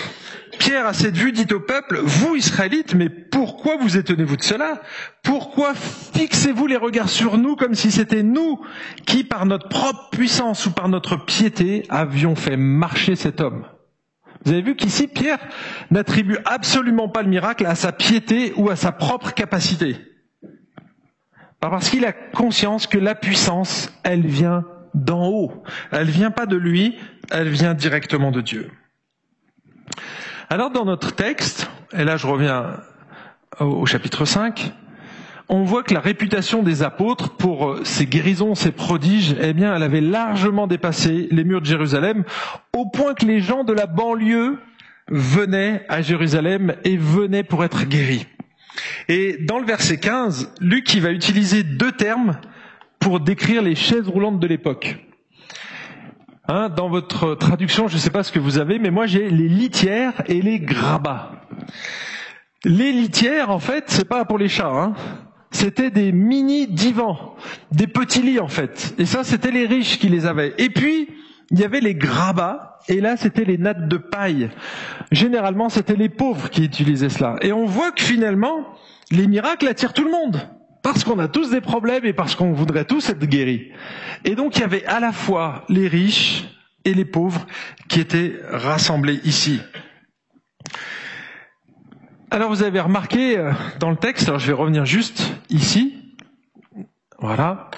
[0.59, 4.81] Pierre, à cette vue, dit au peuple, vous, Israélites, mais pourquoi vous étonnez-vous de cela?
[5.23, 8.61] Pourquoi fixez-vous les regards sur nous comme si c'était nous
[9.05, 13.65] qui, par notre propre puissance ou par notre piété, avions fait marcher cet homme?
[14.45, 15.39] Vous avez vu qu'ici, Pierre
[15.89, 19.97] n'attribue absolument pas le miracle à sa piété ou à sa propre capacité.
[21.59, 25.63] Parce qu'il a conscience que la puissance, elle vient d'en haut.
[25.91, 26.97] Elle vient pas de lui,
[27.31, 28.71] elle vient directement de Dieu.
[30.49, 32.77] Alors dans notre texte, et là je reviens
[33.59, 34.73] au chapitre 5,
[35.49, 39.73] on voit que la réputation des apôtres pour euh, ces guérisons, ces prodiges, eh bien,
[39.73, 42.25] elle avait largement dépassé les murs de Jérusalem,
[42.75, 44.59] au point que les gens de la banlieue
[45.09, 48.27] venaient à Jérusalem et venaient pour être guéris.
[49.07, 52.37] Et dans le verset 15, Luc il va utiliser deux termes
[52.99, 54.97] pour décrire les chaises roulantes de l'époque.
[56.47, 59.29] Hein, dans votre traduction, je ne sais pas ce que vous avez, mais moi j'ai
[59.29, 61.31] les litières et les grabats.
[62.63, 64.71] Les litières, en fait, c'est pas pour les chats.
[64.71, 64.93] Hein.
[65.51, 67.35] C'était des mini divans,
[67.71, 68.95] des petits lits en fait.
[68.97, 70.53] Et ça, c'était les riches qui les avaient.
[70.57, 71.09] Et puis,
[71.51, 74.49] il y avait les grabats, et là, c'était les nattes de paille.
[75.11, 77.35] Généralement, c'était les pauvres qui utilisaient cela.
[77.41, 78.65] Et on voit que finalement,
[79.11, 80.41] les miracles attirent tout le monde.
[80.81, 83.71] Parce qu'on a tous des problèmes et parce qu'on voudrait tous être guéris.
[84.23, 86.45] Et donc, il y avait à la fois les riches
[86.85, 87.45] et les pauvres
[87.89, 89.59] qui étaient rassemblés ici.
[92.29, 96.13] Alors vous avez remarqué euh, dans le texte, alors je vais revenir juste ici,
[97.19, 97.71] voilà,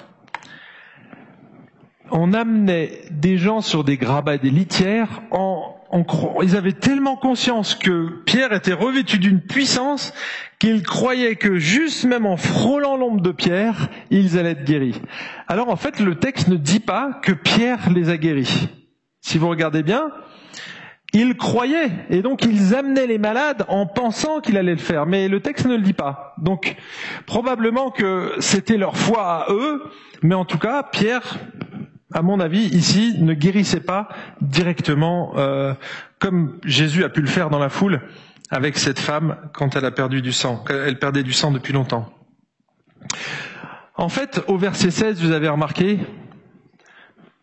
[2.10, 5.79] on amenait des gens sur des grabats et des litières en,
[6.42, 10.12] ils avaient tellement conscience que Pierre était revêtu d'une puissance
[10.58, 15.00] qu'ils croyaient que juste même en frôlant l'ombre de Pierre, ils allaient être guéris.
[15.48, 18.68] Alors en fait, le texte ne dit pas que Pierre les a guéris.
[19.20, 20.10] Si vous regardez bien,
[21.12, 25.28] ils croyaient et donc ils amenaient les malades en pensant qu'il allait le faire, mais
[25.28, 26.34] le texte ne le dit pas.
[26.38, 26.76] Donc
[27.26, 29.82] probablement que c'était leur foi à eux,
[30.22, 31.38] mais en tout cas Pierre,
[32.12, 34.08] à mon avis, ici ne guérissait pas
[34.40, 35.74] directement euh,
[36.18, 38.00] comme Jésus a pu le faire dans la foule
[38.50, 42.12] avec cette femme quand elle a perdu du sang, elle perdait du sang depuis longtemps.
[43.94, 46.00] En fait, au verset 16, vous avez remarqué,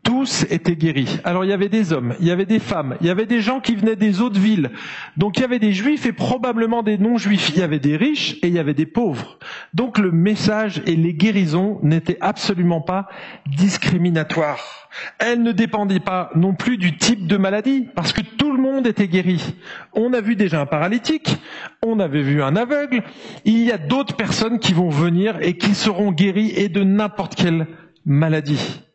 [0.08, 1.20] tous étaient guéris.
[1.26, 3.42] Alors il y avait des hommes, il y avait des femmes, il y avait des
[3.42, 4.72] gens qui venaient des autres villes.
[5.18, 7.50] Donc il y avait des juifs et probablement des non-juifs.
[7.50, 9.38] Il y avait des riches et il y avait des pauvres.
[9.74, 13.10] Donc le message et les guérisons n'étaient absolument pas
[13.48, 14.88] discriminatoires.
[15.20, 18.88] Elles ne dépendaient pas non plus du type de maladie, parce que tout le monde
[18.88, 19.56] était guéri.
[19.92, 21.36] On a vu déjà un paralytique,
[21.84, 23.04] on avait vu un aveugle,
[23.44, 27.36] il y a d'autres personnes qui vont venir et qui seront guéries et de n'importe
[27.36, 27.68] quelle
[28.06, 28.87] maladie.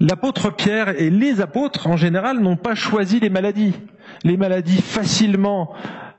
[0.00, 3.74] L'apôtre Pierre et les apôtres en général n'ont pas choisi les maladies.
[4.24, 5.74] Les maladies facilement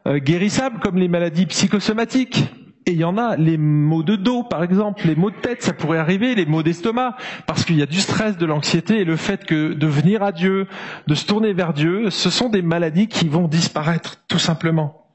[0.08, 2.46] euh, guérissables comme les maladies psychosomatiques.
[2.86, 5.63] Et il y en a, les maux de dos par exemple, les maux de tête,
[5.63, 7.15] ça pourrait arriver, les maux d'estomac,
[7.48, 10.32] parce qu'il y a du stress, de l'anxiété et le fait que de venir à
[10.32, 10.67] Dieu,
[11.08, 15.08] de se tourner vers Dieu, ce sont des maladies qui vont disparaître tout simplement.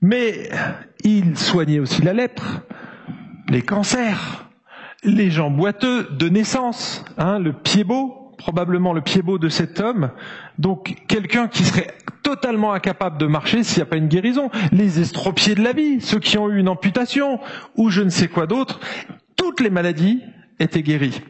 [0.00, 0.50] Mais
[1.04, 2.62] il soignait aussi la lèpre,
[3.48, 4.49] les cancers,
[5.04, 9.80] les gens boiteux de naissance, hein, le pied beau, probablement le pied beau de cet
[9.80, 10.10] homme,
[10.58, 15.00] donc quelqu'un qui serait totalement incapable de marcher s'il n'y a pas une guérison, les
[15.00, 17.40] estropiés de la vie, ceux qui ont eu une amputation
[17.76, 18.80] ou je ne sais quoi d'autre,
[19.36, 20.22] toutes les maladies
[20.58, 21.20] étaient guéries.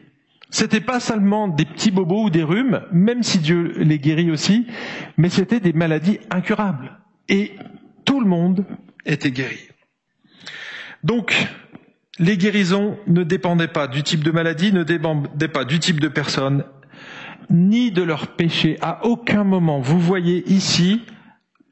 [0.49, 4.67] C'était pas seulement des petits bobos ou des rhumes, même si Dieu les guérit aussi,
[5.17, 6.99] mais c'était des maladies incurables.
[7.29, 7.53] Et
[8.03, 8.65] tout le monde
[9.05, 9.59] était guéri.
[11.03, 11.33] Donc,
[12.21, 16.07] les guérisons ne dépendaient pas du type de maladie, ne dépendaient pas du type de
[16.07, 16.63] personne,
[17.49, 18.77] ni de leur péché.
[18.81, 21.01] À aucun moment, vous voyez ici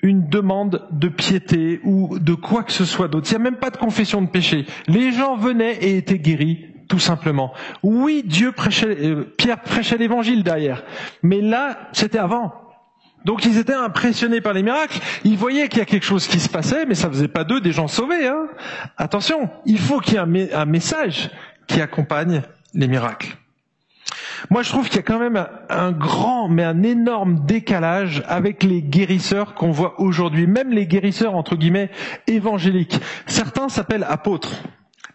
[0.01, 3.27] une demande de piété ou de quoi que ce soit d'autre.
[3.29, 4.65] Il n'y a même pas de confession de péché.
[4.87, 7.53] Les gens venaient et étaient guéris, tout simplement.
[7.83, 10.83] Oui, Dieu prêchait, euh, Pierre prêchait l'évangile derrière.
[11.21, 12.68] Mais là, c'était avant.
[13.25, 16.39] Donc ils étaient impressionnés par les miracles, ils voyaient qu'il y a quelque chose qui
[16.39, 18.27] se passait, mais ça faisait pas d'eux des gens sauvés.
[18.27, 18.47] Hein.
[18.97, 21.29] Attention, il faut qu'il y ait un, message
[21.67, 22.41] qui accompagne
[22.73, 23.35] les miracles.
[24.49, 28.63] Moi, je trouve qu'il y a quand même un, grand, mais un énorme décalage avec
[28.63, 31.91] les guérisseurs qu'on voit aujourd'hui, même les guérisseurs entre guillemets
[32.27, 32.99] évangéliques.
[33.27, 34.63] Certains s'appellent apôtres.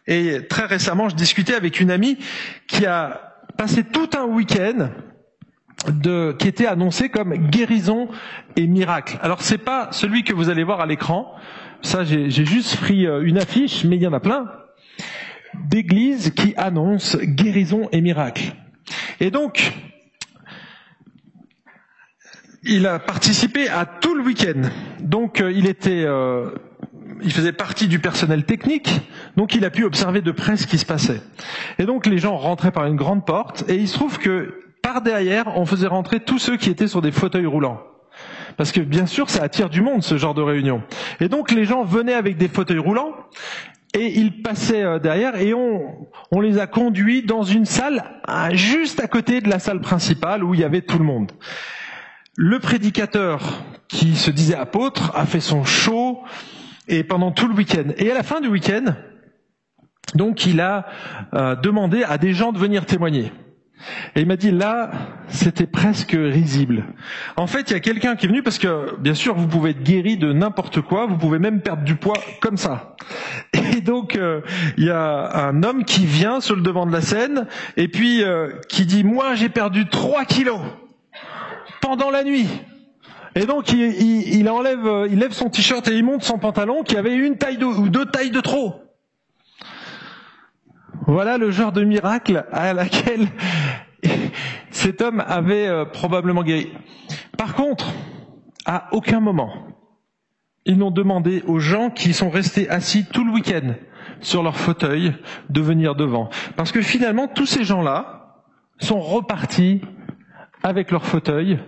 [0.07, 2.19] Et très récemment, je discutais avec une amie
[2.67, 4.91] qui a passé tout un week-end
[5.91, 8.09] de, qui était annoncé comme guérison
[8.57, 9.19] et miracle.
[9.23, 11.35] Alors c'est pas celui que vous allez voir à l'écran.
[11.83, 14.51] Ça, j'ai juste pris euh, une affiche, mais il y en a plein
[15.69, 18.55] d'églises qui annoncent guérison et miracle.
[19.21, 19.73] Et donc,
[22.65, 24.63] il a participé à tout le week-end.
[25.01, 26.51] Donc, euh, il était, euh,
[27.23, 28.91] il faisait partie du personnel technique,
[29.37, 31.21] donc il a pu observer de près ce qui se passait.
[31.79, 35.01] Et donc, les gens rentraient par une grande porte, et il se trouve que par
[35.01, 37.81] derrière, on faisait rentrer tous ceux qui étaient sur des fauteuils roulants.
[38.59, 40.83] Parce que bien sûr, ça attire du monde, ce genre de réunion.
[41.21, 43.15] Et donc les gens venaient avec des fauteuils roulants,
[43.95, 48.05] et ils passaient euh, derrière, et on, les a conduits dans une salle
[48.53, 51.33] juste à côté de la salle principale où il y avait tout le monde.
[52.37, 56.21] Le prédicateur, qui se disait apôtre, a fait son show,
[56.89, 57.95] et pendant tout le week-end.
[57.97, 58.85] Et à la fin du week-end,
[60.15, 60.85] Donc il a
[61.33, 63.33] euh, demandé à des gens de venir témoigner.
[64.17, 64.91] Et il m'a dit là,
[65.29, 66.85] c'était presque risible.
[67.37, 69.71] En fait, il y a quelqu'un qui est venu parce que, bien sûr, vous pouvez
[69.71, 72.97] être guéri de n'importe quoi, vous pouvez même perdre du poids comme ça.
[73.77, 74.41] Et donc, euh,
[74.77, 78.23] il y a un homme qui vient sur le devant de la scène et puis
[78.23, 80.61] euh, qui dit, moi, j'ai perdu 3 kilos
[81.81, 82.49] pendant la nuit.
[83.35, 87.15] Et donc, il, enlève, il lève son t-shirt et il monte son pantalon qui avait
[87.15, 88.84] une taille de, ou deux tailles de trop.
[91.07, 93.29] Voilà le genre de miracle à laquelle
[94.71, 96.73] cet homme avait euh, probablement guéri.
[97.37, 97.93] Par contre,
[98.65, 99.53] à aucun moment,
[100.65, 103.75] ils n'ont demandé aux gens qui sont restés assis tout le week-end
[104.21, 105.13] sur leur fauteuil
[105.51, 106.31] de venir devant.
[106.57, 108.43] Parce que finalement, tous ces gens-là
[108.79, 109.83] sont repartis
[110.63, 111.59] avec leur fauteuil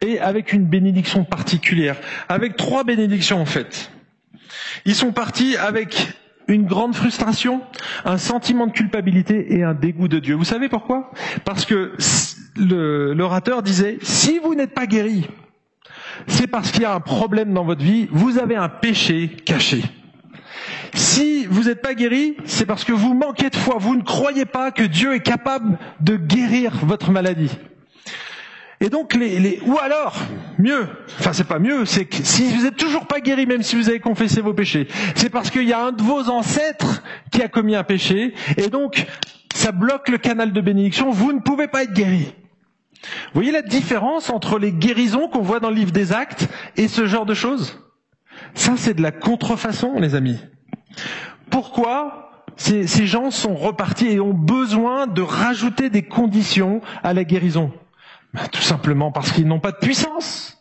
[0.00, 1.96] et avec une bénédiction particulière,
[2.28, 3.90] avec trois bénédictions en fait.
[4.86, 6.08] Ils sont partis avec
[6.54, 7.62] une grande frustration,
[8.04, 10.34] un sentiment de culpabilité et un dégoût de Dieu.
[10.34, 11.10] Vous savez pourquoi?
[11.44, 11.92] Parce que
[12.56, 15.26] l'orateur disait, si vous n'êtes pas guéri,
[16.26, 19.82] c'est parce qu'il y a un problème dans votre vie, vous avez un péché caché.
[20.94, 24.44] Si vous n'êtes pas guéri, c'est parce que vous manquez de foi, vous ne croyez
[24.44, 27.50] pas que Dieu est capable de guérir votre maladie.
[28.82, 30.16] Et donc, les, ou alors,
[30.58, 30.88] mieux,
[31.20, 33.88] enfin c'est pas mieux, c'est que si vous n'êtes toujours pas guéri, même si vous
[33.88, 37.48] avez confessé vos péchés, c'est parce qu'il y a un de vos ancêtres qui a
[37.48, 39.06] commis un péché, et donc
[39.54, 42.34] ça bloque le canal de bénédiction, vous ne pouvez pas être guéri.
[43.02, 46.88] Vous voyez la différence entre les guérisons qu'on voit dans le livre des actes et
[46.88, 47.80] ce genre de choses?
[48.54, 50.40] Ça, c'est de la contrefaçon, les amis.
[51.50, 57.72] Pourquoi ces gens sont repartis et ont besoin de rajouter des conditions à la guérison?
[58.34, 60.58] Ben, tout simplement parce qu'ils n'ont pas de puissance.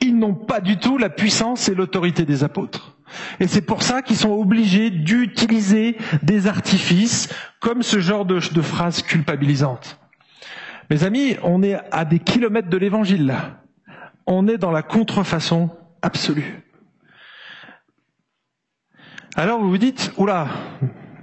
[0.00, 2.96] Ils n'ont pas du tout la puissance et l'autorité des apôtres.
[3.40, 7.28] Et c'est pour ça qu'ils sont obligés d'utiliser des artifices
[7.60, 9.98] comme ce genre de, de phrases culpabilisantes.
[10.90, 13.62] Mes amis, on est à des kilomètres de l'évangile là.
[14.26, 15.70] On est dans la contrefaçon
[16.02, 16.62] absolue.
[19.36, 20.48] Alors vous vous dites, oula,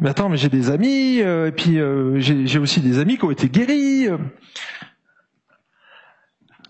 [0.01, 3.25] mais attends, mais j'ai des amis, euh, et puis euh, j'ai aussi des amis qui
[3.25, 4.07] ont été guéris.
[4.07, 4.17] Euh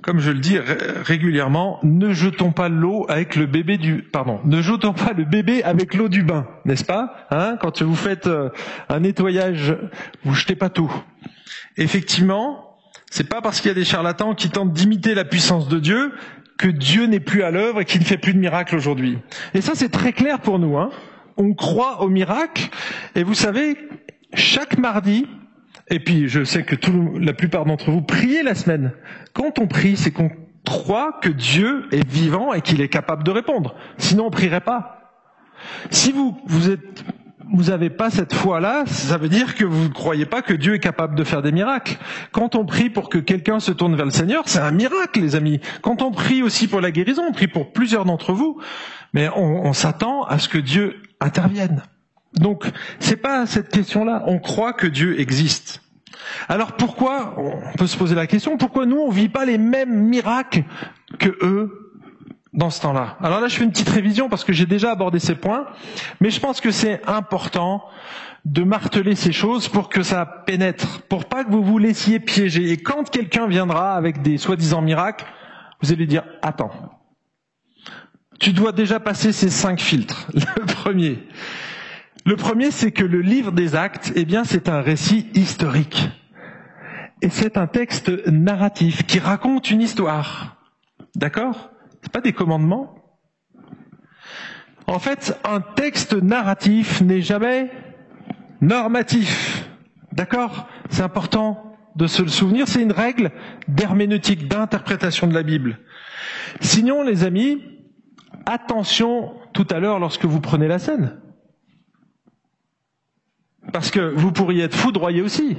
[0.02, 4.62] comme je le dis régulièrement, ne jetons pas l'eau avec le bébé du, pardon, ne
[4.62, 8.50] jetons pas le bébé avec l'eau du bain, n'est-ce pas hein Quand vous faites euh,
[8.90, 9.76] un nettoyage,
[10.24, 10.92] vous jetez pas tout.
[11.78, 12.78] Effectivement,
[13.10, 16.14] c'est pas parce qu'il y a des charlatans qui tentent d'imiter la puissance de Dieu
[16.58, 19.18] que Dieu n'est plus à l'œuvre et qu'il ne fait plus de miracles aujourd'hui.
[19.54, 20.78] Et ça, c'est très clair pour nous.
[20.78, 20.92] Hein
[21.38, 22.70] On croit au miracle,
[23.16, 23.78] et vous savez,
[24.34, 25.28] chaque mardi,
[25.92, 26.76] et puis, je sais que
[27.20, 28.94] la plupart d'entre vous priez la semaine.
[29.34, 30.32] Quand on prie, c'est qu'on
[30.66, 33.76] croit que Dieu est vivant et qu'il est capable de répondre.
[33.98, 35.12] Sinon, on prierait pas.
[35.90, 37.04] Si vous, vous êtes,
[37.54, 40.76] vous avez pas cette foi-là, ça veut dire que vous ne croyez pas que Dieu
[40.76, 41.98] est capable de faire des miracles.
[42.32, 45.36] Quand on prie pour que quelqu'un se tourne vers le Seigneur, c'est un miracle, les
[45.36, 45.60] amis.
[45.82, 48.62] Quand on prie aussi pour la guérison, on prie pour plusieurs d'entre vous,
[49.12, 51.84] mais on s'attend à ce que Dieu intervienne.
[52.34, 52.66] Donc,
[53.00, 54.24] c'est pas cette question-là.
[54.28, 55.82] On croit que Dieu existe.
[56.48, 60.08] Alors pourquoi, on peut se poser la question, pourquoi nous on vit pas les mêmes
[60.08, 60.64] miracles
[61.20, 61.94] que eux
[62.54, 63.18] dans ce temps-là?
[63.22, 65.68] Alors là, je fais une petite révision parce que j'ai déjà abordé ces points,
[66.20, 67.84] mais je pense que c'est important
[68.46, 72.72] de marteler ces choses pour que ça pénètre, pour pas que vous vous laissiez piéger.
[72.72, 75.26] Et quand quelqu'un viendra avec des soi-disant miracles,
[75.82, 76.72] vous allez dire attends.
[78.40, 80.28] Tu dois déjà passer ces cinq filtres.
[80.34, 81.20] Le premier,
[82.26, 86.10] le premier, c'est que le livre des actes, eh bien, c'est un récit historique.
[87.22, 90.58] Et c'est un texte narratif qui raconte une histoire.
[91.16, 91.72] D'accord?
[92.02, 92.96] C'est pas des commandements?
[94.88, 97.70] En fait, un texte narratif n'est jamais
[98.60, 99.70] normatif.
[100.12, 100.68] D'accord?
[100.90, 102.68] C'est important de se le souvenir.
[102.68, 103.32] C'est une règle
[103.68, 105.80] d'herméneutique, d'interprétation de la Bible.
[106.60, 107.62] Sinon, les amis,
[108.46, 111.20] attention tout à l'heure lorsque vous prenez la scène.
[113.74, 115.58] Parce que vous pourriez être foudroyé aussi.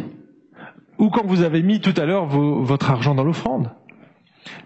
[0.98, 3.70] Ou quand vous avez mis tout à l'heure votre argent dans l'offrande.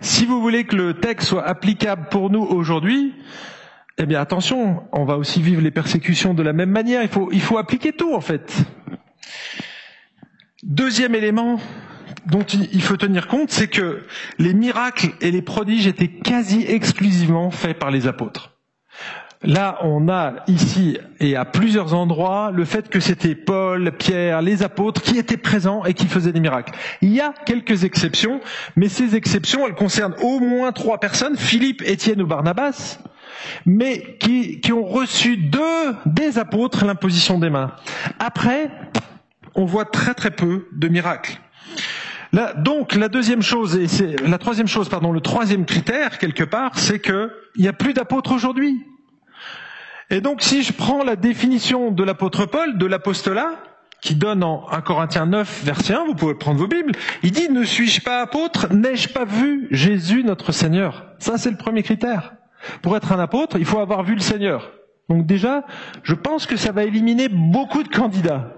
[0.00, 3.14] Si vous voulez que le texte soit applicable pour nous aujourd'hui,
[3.98, 7.02] eh bien attention, on va aussi vivre les persécutions de la même manière.
[7.02, 8.64] Il faut, il faut appliquer tout en fait.
[10.62, 11.58] Deuxième élément
[12.26, 14.02] dont il faut tenir compte, c'est que
[14.38, 18.55] les miracles et les prodiges étaient quasi exclusivement faits par les apôtres.
[19.42, 24.62] Là, on a ici et à plusieurs endroits le fait que c'était Paul, Pierre, les
[24.62, 26.72] apôtres qui étaient présents et qui faisaient des miracles.
[27.02, 28.40] Il y a quelques exceptions,
[28.76, 32.98] mais ces exceptions, elles concernent au moins trois personnes, Philippe, Étienne ou Barnabas.
[33.66, 37.72] mais qui, ont reçu de, des apôtres l'imposition des mains.
[38.18, 38.70] Après,
[39.54, 41.38] on voit très très peu de miracles.
[42.58, 46.78] Donc la deuxième chose, et c'est la troisième chose, pardon, le troisième critère quelque part,
[46.78, 48.84] c'est que il n'y a plus d'apôtres aujourd'hui.
[50.10, 53.50] Et donc si je prends la définition de l'apôtre Paul, de l'apostolat,
[54.00, 56.92] qui donne en 1 Corinthiens 9, verset 1, vous pouvez prendre vos Bibles,
[57.22, 61.06] il dit, ne suis-je pas apôtre, n'ai-je pas vu Jésus notre Seigneur?
[61.18, 62.34] Ça c'est le premier critère.
[62.82, 64.70] Pour être un apôtre, il faut avoir vu le Seigneur.
[65.08, 65.64] Donc déjà,
[66.02, 68.54] je pense que ça va éliminer beaucoup de candidats.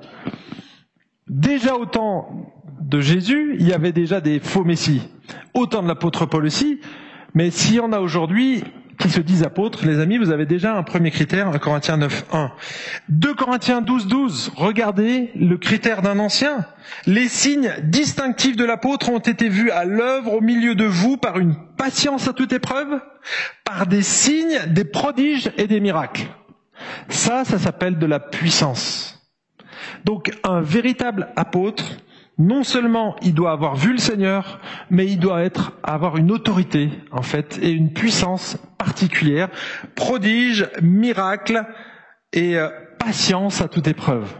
[1.29, 5.03] Déjà au temps de Jésus, il y avait déjà des faux messies.
[5.53, 6.81] Autant de l'apôtre Paul aussi,
[7.35, 8.65] mais s'il y en a aujourd'hui,
[8.99, 12.25] qui se disent apôtres, les amis, vous avez déjà un premier critère, 1 Corinthiens 9,
[12.33, 12.51] 1.
[13.09, 16.67] 2 Corinthiens 12, 12, regardez le critère d'un ancien.
[17.07, 21.39] Les signes distinctifs de l'apôtre ont été vus à l'œuvre au milieu de vous par
[21.39, 23.01] une patience à toute épreuve,
[23.65, 26.27] par des signes, des prodiges et des miracles.
[27.09, 29.15] Ça, ça s'appelle de la puissance.
[30.05, 31.85] Donc un véritable apôtre,
[32.39, 34.61] non seulement il doit avoir vu le Seigneur,
[34.91, 39.49] mais il doit être, avoir une autorité, en fait, et une puissance particulière,
[39.97, 41.65] prodige, miracle
[42.33, 42.69] et euh,
[42.99, 44.33] patience à toute épreuve.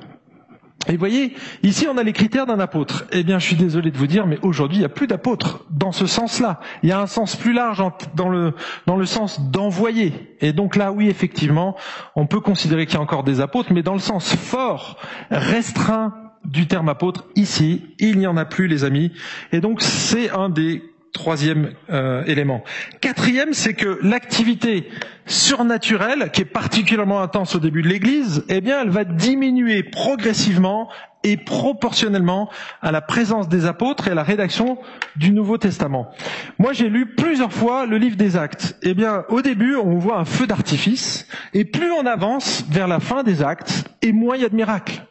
[0.87, 1.35] Et voyez,
[1.65, 3.05] ici on a les critères d'un apôtre.
[3.13, 5.67] Eh bien, je suis désolé de vous dire, mais aujourd'hui il n'y a plus d'apôtres
[5.71, 6.61] dans ce sens-là.
[6.83, 7.83] Il y a un sens plus large
[8.15, 8.55] dans le,
[8.87, 10.37] dans le sens d'envoyer.
[10.41, 11.77] Et donc là, oui, effectivement,
[12.15, 14.99] on peut considérer qu'il y a encore des apôtres, mais dans le sens fort,
[15.31, 19.13] restreint du terme apôtre, ici, il n'y en a plus, les amis.
[19.53, 20.83] Et donc, c'est un des
[21.13, 22.63] troisièmes euh, éléments.
[23.01, 24.89] Quatrième, c'est que l'activité
[25.27, 30.89] surnaturelle, qui est particulièrement intense au début de l'Église, eh bien, elle va diminuer progressivement
[31.25, 32.49] et proportionnellement
[32.81, 34.79] à la présence des apôtres et à la rédaction
[35.17, 36.11] du Nouveau Testament.
[36.59, 38.79] Moi, j'ai lu plusieurs fois le livre des Actes.
[38.83, 43.01] Eh bien, au début, on voit un feu d'artifice, et plus on avance vers la
[43.01, 45.03] fin des Actes, et moins il y a de miracles.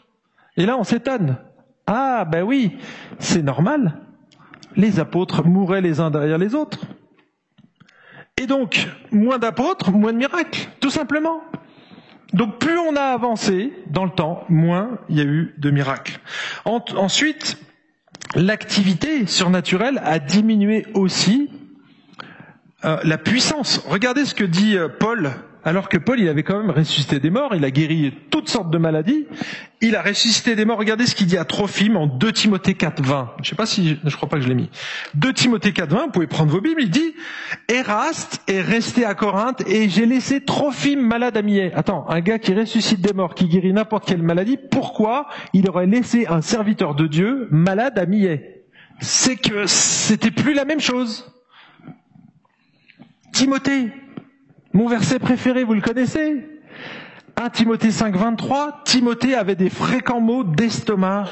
[0.57, 1.37] Et là, on s'étonne.
[1.85, 2.77] Ah, ben oui,
[3.19, 4.01] c'est normal.
[4.75, 6.81] Les apôtres mouraient les uns derrière les autres.
[8.35, 11.41] Et donc, moins d'apôtres, moins de miracles, tout simplement.
[12.33, 16.19] Donc plus on a avancé dans le temps, moins il y a eu de miracles.
[16.65, 17.57] ensuite,
[18.35, 21.49] l'activité surnaturelle a diminué aussi
[22.85, 23.79] euh, la puissance.
[23.87, 25.31] Regardez ce que dit euh, Paul
[25.67, 28.71] alors que Paul, il avait quand même ressuscité des morts, il a guéri toutes sortes
[28.71, 29.27] de maladies,
[29.81, 30.77] il a ressuscité des morts.
[30.77, 33.33] Regardez ce qu'il dit à Trophime en 2 Timothée 4, 20.
[33.43, 34.69] Je sais pas si, je crois pas que je l'ai mis.
[35.15, 37.13] 2 Timothée 4, 20, vous pouvez prendre vos Bibles, il dit,
[37.67, 41.73] Eraste est resté à Corinthe et j'ai laissé Trophime malade à Millet.
[41.75, 45.85] Attends, un gars qui ressuscite des morts, qui guérit n'importe quelle maladie, pourquoi il aurait
[45.85, 48.63] laissé un serviteur de Dieu malade à Millet?
[49.01, 51.29] C'est que c'était plus la même chose.
[53.33, 53.91] Timothée,
[54.77, 56.45] mon verset préféré, vous le connaissez
[57.35, 61.25] 1 Timothée 5, 23, Timothée avait des fréquents maux d'estomac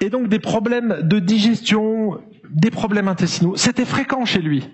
[0.00, 3.54] et donc des problèmes de digestion, des problèmes intestinaux.
[3.56, 4.66] C'était fréquent chez lui.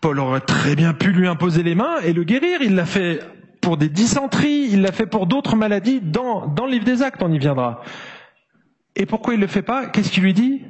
[0.00, 2.60] Paul aurait très bien pu lui imposer les mains et le guérir.
[2.60, 3.20] Il l'a fait
[3.60, 6.00] pour des dysenteries, il l'a fait pour d'autres maladies.
[6.00, 7.82] Dans, dans le livre des actes, on y viendra.
[8.96, 9.86] Et pourquoi il ne le fait pas?
[9.86, 10.62] Qu'est-ce qu'il lui dit?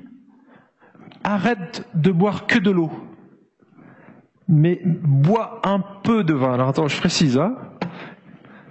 [1.25, 3.08] Arrête de boire que de l'eau
[4.49, 6.55] mais bois un peu de vin.
[6.55, 7.57] Alors attends, je précise, hein.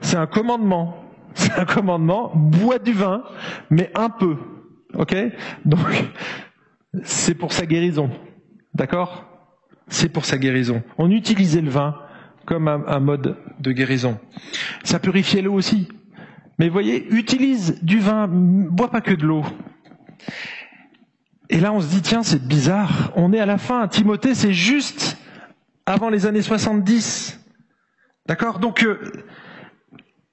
[0.02, 1.04] C'est un commandement.
[1.34, 3.24] C'est un commandement, bois du vin,
[3.70, 4.38] mais un peu.
[4.96, 5.16] Ok?
[5.66, 5.86] Donc,
[7.04, 8.10] c'est pour sa guérison.
[8.74, 9.24] D'accord?
[9.88, 10.82] C'est pour sa guérison.
[10.98, 11.96] On utilisait le vin
[12.48, 14.20] comme un, un mode de guérison.
[14.84, 15.88] Ça purifiait l'eau aussi.
[16.58, 19.44] Mais voyez, utilise du vin, bois pas que de l'eau.
[21.50, 23.12] Et là, on se dit, tiens, c'est bizarre.
[23.16, 23.88] On est à la fin.
[23.88, 25.18] Timothée, c'est juste
[25.88, 27.40] avant les années 70.
[28.28, 28.60] D'accord?
[28.60, 29.00] Donc, euh,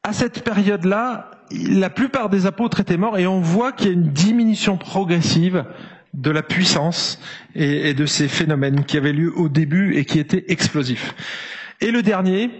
[0.02, 3.92] à cette période-là, la plupart des apôtres étaient morts et on voit qu'il y a
[3.92, 5.64] une diminution progressive
[6.12, 7.20] de la puissance
[7.54, 11.14] et, de ces phénomènes qui avaient lieu au début et qui étaient explosifs.
[11.80, 12.50] Et le dernier,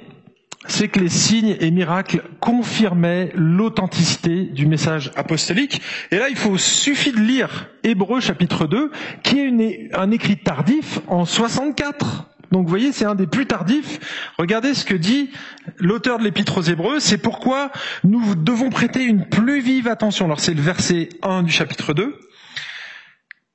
[0.67, 5.83] c'est que les signes et miracles confirmaient l'authenticité du message apostolique.
[6.11, 8.91] Et là, il faut suffit de lire Hébreu chapitre 2,
[9.23, 12.34] qui est un écrit tardif en 64.
[12.53, 13.99] Donc vous voyez, c'est un des plus tardifs.
[14.39, 15.31] Regardez ce que dit
[15.79, 17.71] l'auteur de l'Épître aux Hébreux, c'est pourquoi
[18.03, 20.27] nous devons prêter une plus vive attention.
[20.27, 22.19] Alors c'est le verset 1 du chapitre 2.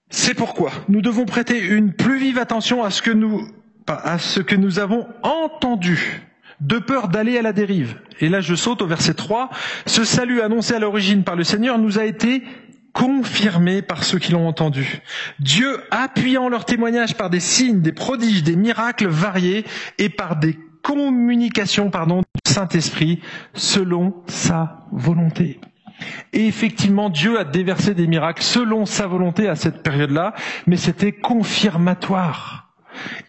[0.10, 3.48] C'est pourquoi nous devons prêter une plus vive attention à ce que nous,
[3.88, 6.24] à ce que nous avons entendu,
[6.62, 7.96] de peur d'aller à la dérive.
[8.20, 9.50] Et là, je saute au verset 3.
[9.86, 12.44] Ce salut annoncé à l'origine par le Seigneur nous a été
[12.94, 15.02] confirmé par ceux qui l'ont entendu.
[15.40, 19.66] Dieu, appuyant leur témoignage par des signes, des prodiges, des miracles variés
[19.98, 23.20] et par des communication, pardon, du Saint-Esprit
[23.54, 25.60] selon sa volonté.
[26.34, 30.34] Et effectivement, Dieu a déversé des miracles selon sa volonté à cette période-là,
[30.66, 32.70] mais c'était confirmatoire.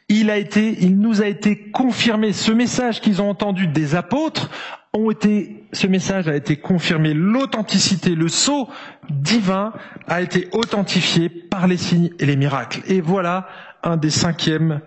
[0.09, 2.33] Il a été, il nous a été confirmé.
[2.33, 4.51] Ce message qu'ils ont entendu des apôtres
[4.95, 7.15] ce message a été confirmé.
[7.15, 8.69] L'authenticité, le sceau
[9.09, 9.73] divin
[10.07, 12.83] a été authentifié par les signes et les miracles.
[12.87, 13.47] Et voilà
[13.83, 14.81] un des cinquièmes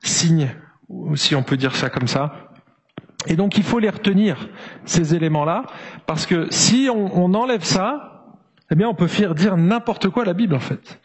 [0.00, 0.50] signes,
[1.14, 2.46] si on peut dire ça comme ça,
[3.26, 4.48] et donc il faut les retenir,
[4.84, 5.64] ces éléments-là,
[6.06, 8.34] parce que si on, on, enlève ça,
[8.70, 11.00] eh bien on peut faire dire n'importe quoi à la Bible en fait.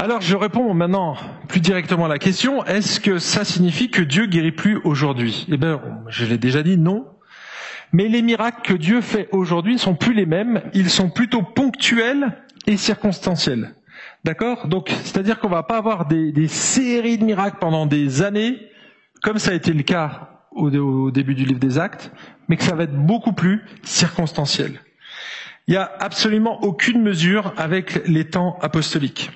[0.00, 1.14] Alors je réponds maintenant
[1.46, 5.46] plus directement à la question, est-ce que ça signifie que Dieu guérit plus aujourd'hui?
[5.52, 5.78] Eh bien,
[6.08, 7.06] je l'ai déjà dit, non.
[7.92, 11.42] Mais les miracles que Dieu fait aujourd'hui ne sont plus les mêmes, ils sont plutôt
[11.42, 12.32] ponctuels
[12.66, 13.74] et circonstanciels.
[14.24, 14.68] D'accord?
[14.68, 18.56] Donc, c'est-à-dire qu'on va pas avoir des, des, séries de miracles pendant des années,
[19.22, 22.10] comme ça a été le cas au, au début du livre des Actes,
[22.48, 24.80] mais que ça va être beaucoup plus circonstanciel.
[25.66, 29.30] Il n'y a absolument aucune mesure avec les temps apostoliques.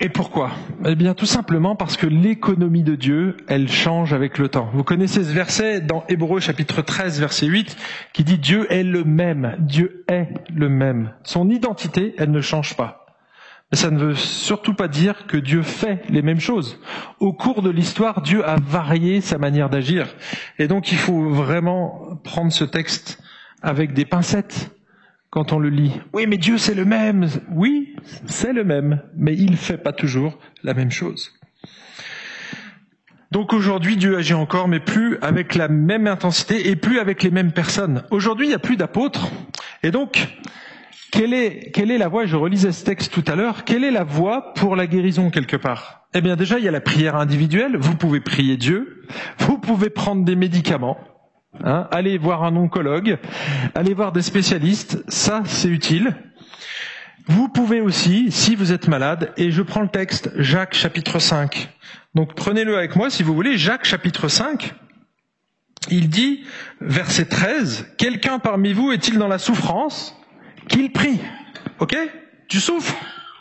[0.00, 0.52] Et pourquoi?
[0.86, 4.70] Eh bien, tout simplement parce que l'économie de Dieu, elle change avec le temps.
[4.72, 7.76] Vous connaissez ce verset dans Hébreu chapitre 13, verset 8,
[8.12, 9.56] qui dit Dieu est le même.
[9.58, 11.14] Dieu est le même.
[11.24, 13.06] Son identité, elle ne change pas.
[13.72, 16.80] Mais ça ne veut surtout pas dire que Dieu fait les mêmes choses.
[17.18, 20.06] Au cours de l'histoire, Dieu a varié sa manière d'agir.
[20.60, 23.20] Et donc, il faut vraiment prendre ce texte
[23.62, 24.70] avec des pincettes
[25.30, 26.00] quand on le lit.
[26.12, 27.28] Oui, mais Dieu c'est le même.
[27.50, 31.32] Oui, c'est le même, mais il ne fait pas toujours la même chose.
[33.30, 37.30] Donc aujourd'hui, Dieu agit encore, mais plus avec la même intensité et plus avec les
[37.30, 38.04] mêmes personnes.
[38.10, 39.28] Aujourd'hui, il n'y a plus d'apôtres.
[39.82, 40.28] Et donc,
[41.10, 43.90] quelle est, quelle est la voie, je relisais ce texte tout à l'heure, quelle est
[43.90, 46.06] la voie pour la guérison quelque part?
[46.14, 49.04] Eh bien déjà, il y a la prière individuelle, vous pouvez prier Dieu,
[49.38, 50.98] vous pouvez prendre des médicaments,
[51.64, 53.18] Hein, allez voir un oncologue,
[53.74, 56.14] allez voir des spécialistes, ça c'est utile.
[57.26, 61.68] Vous pouvez aussi, si vous êtes malade, et je prends le texte, Jacques chapitre 5.
[62.14, 64.74] Donc prenez-le avec moi si vous voulez, Jacques chapitre 5.
[65.90, 66.44] Il dit,
[66.80, 70.16] verset 13, Quelqu'un parmi vous est-il dans la souffrance?
[70.68, 71.20] Qu'il prie.
[71.78, 71.96] Ok?
[72.48, 72.94] Tu souffres?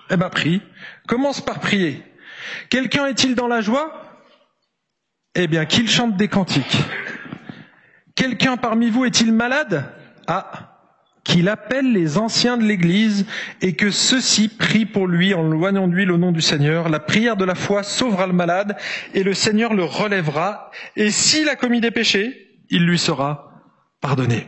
[0.10, 0.62] Eh ben prie.
[1.08, 2.04] Commence par prier.
[2.70, 4.04] Quelqu'un est-il dans la joie?
[5.36, 6.78] Eh bien qu'il chante des cantiques.
[8.18, 9.86] Quelqu'un parmi vous est-il malade?
[10.26, 10.76] Ah,
[11.24, 13.28] qu'il appelle les anciens de l'Église
[13.62, 16.90] et que ceux-ci prient pour lui en loignant d'huile au nom du Seigneur.
[16.90, 18.76] La prière de la foi sauvera le malade
[19.14, 20.72] et le Seigneur le relèvera.
[20.96, 23.52] Et s'il a commis des péchés, il lui sera
[24.02, 24.48] pardonné.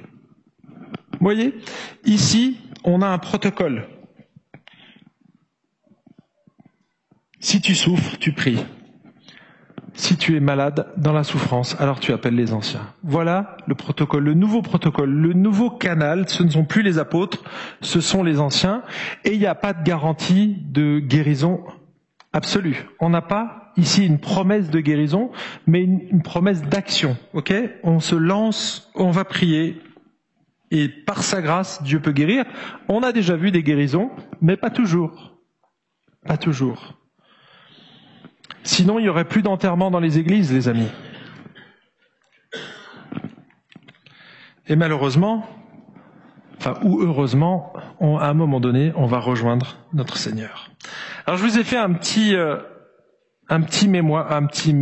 [0.64, 1.54] Vous voyez,
[2.06, 3.88] ici, on a un protocole.
[7.40, 8.66] Si tu souffres, tu pries.
[10.00, 12.88] Si tu es malade dans la souffrance, alors tu appelles les anciens.
[13.04, 16.30] Voilà le protocole, le nouveau protocole, le nouveau canal.
[16.30, 17.44] Ce ne sont plus les apôtres,
[17.82, 18.82] ce sont les anciens.
[19.26, 21.66] Et il n'y a pas de garantie de guérison
[22.32, 22.88] absolue.
[23.02, 25.32] On n'a pas ici une promesse de guérison,
[25.68, 27.18] mais une, promesse d'action.
[27.84, 29.82] On se lance, on va prier.
[30.72, 32.46] Et par sa grâce, Dieu peut guérir.
[32.88, 35.36] On a déjà vu des guérisons, mais pas toujours.
[36.26, 36.96] Pas toujours.
[38.80, 40.88] Sinon, il n'y aurait plus d'enterrement dans les églises, les amis.
[44.70, 45.46] Et malheureusement,
[46.58, 50.72] enfin, ou heureusement, à un moment donné, on va rejoindre notre Seigneur.
[51.26, 52.56] Alors, je vous ai fait un petit, euh,
[53.86, 54.74] mémoire, un petit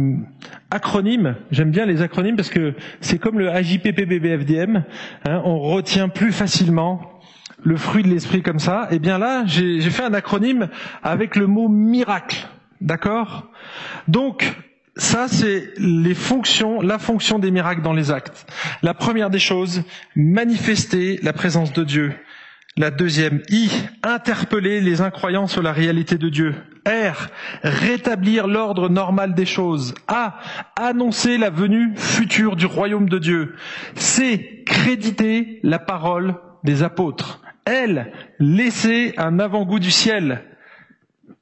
[0.69, 1.35] acronyme.
[1.49, 4.83] J'aime bien les acronymes parce que c'est comme le AJPPBBFDM.
[5.25, 7.19] Hein, on retient plus facilement
[7.63, 8.89] le fruit de l'esprit comme ça.
[8.91, 10.69] Et eh bien là, j'ai fait un acronyme
[11.01, 12.47] avec le mot miracle.
[12.81, 13.51] D'accord?
[14.07, 14.55] Donc,
[14.97, 18.47] ça, c'est les fonctions, la fonction des miracles dans les actes.
[18.81, 19.83] La première des choses,
[20.15, 22.13] manifester la présence de Dieu.
[22.77, 23.71] La deuxième, I,
[24.03, 26.55] interpeller les incroyants sur la réalité de Dieu.
[26.85, 27.27] R,
[27.63, 29.95] rétablir l'ordre normal des choses.
[30.07, 30.39] A,
[30.75, 33.55] annoncer la venue future du royaume de Dieu.
[33.95, 37.41] C, créditer la parole des apôtres.
[37.65, 40.43] L, laisser un avant-goût du ciel.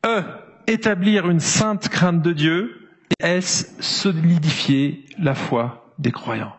[0.06, 0.24] E,
[0.68, 2.90] établir une sainte crainte de Dieu
[3.20, 6.56] et est solidifier la foi des croyants?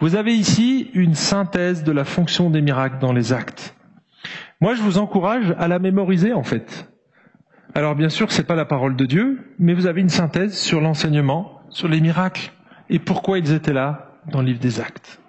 [0.00, 3.74] Vous avez ici une synthèse de la fonction des miracles dans les actes.
[4.60, 6.88] Moi, je vous encourage à la mémoriser en fait.
[7.74, 10.80] Alors bien sûr, c'est pas la parole de Dieu, mais vous avez une synthèse sur
[10.80, 12.52] l'enseignement, sur les miracles
[12.90, 15.21] et pourquoi ils étaient là dans le livre des actes.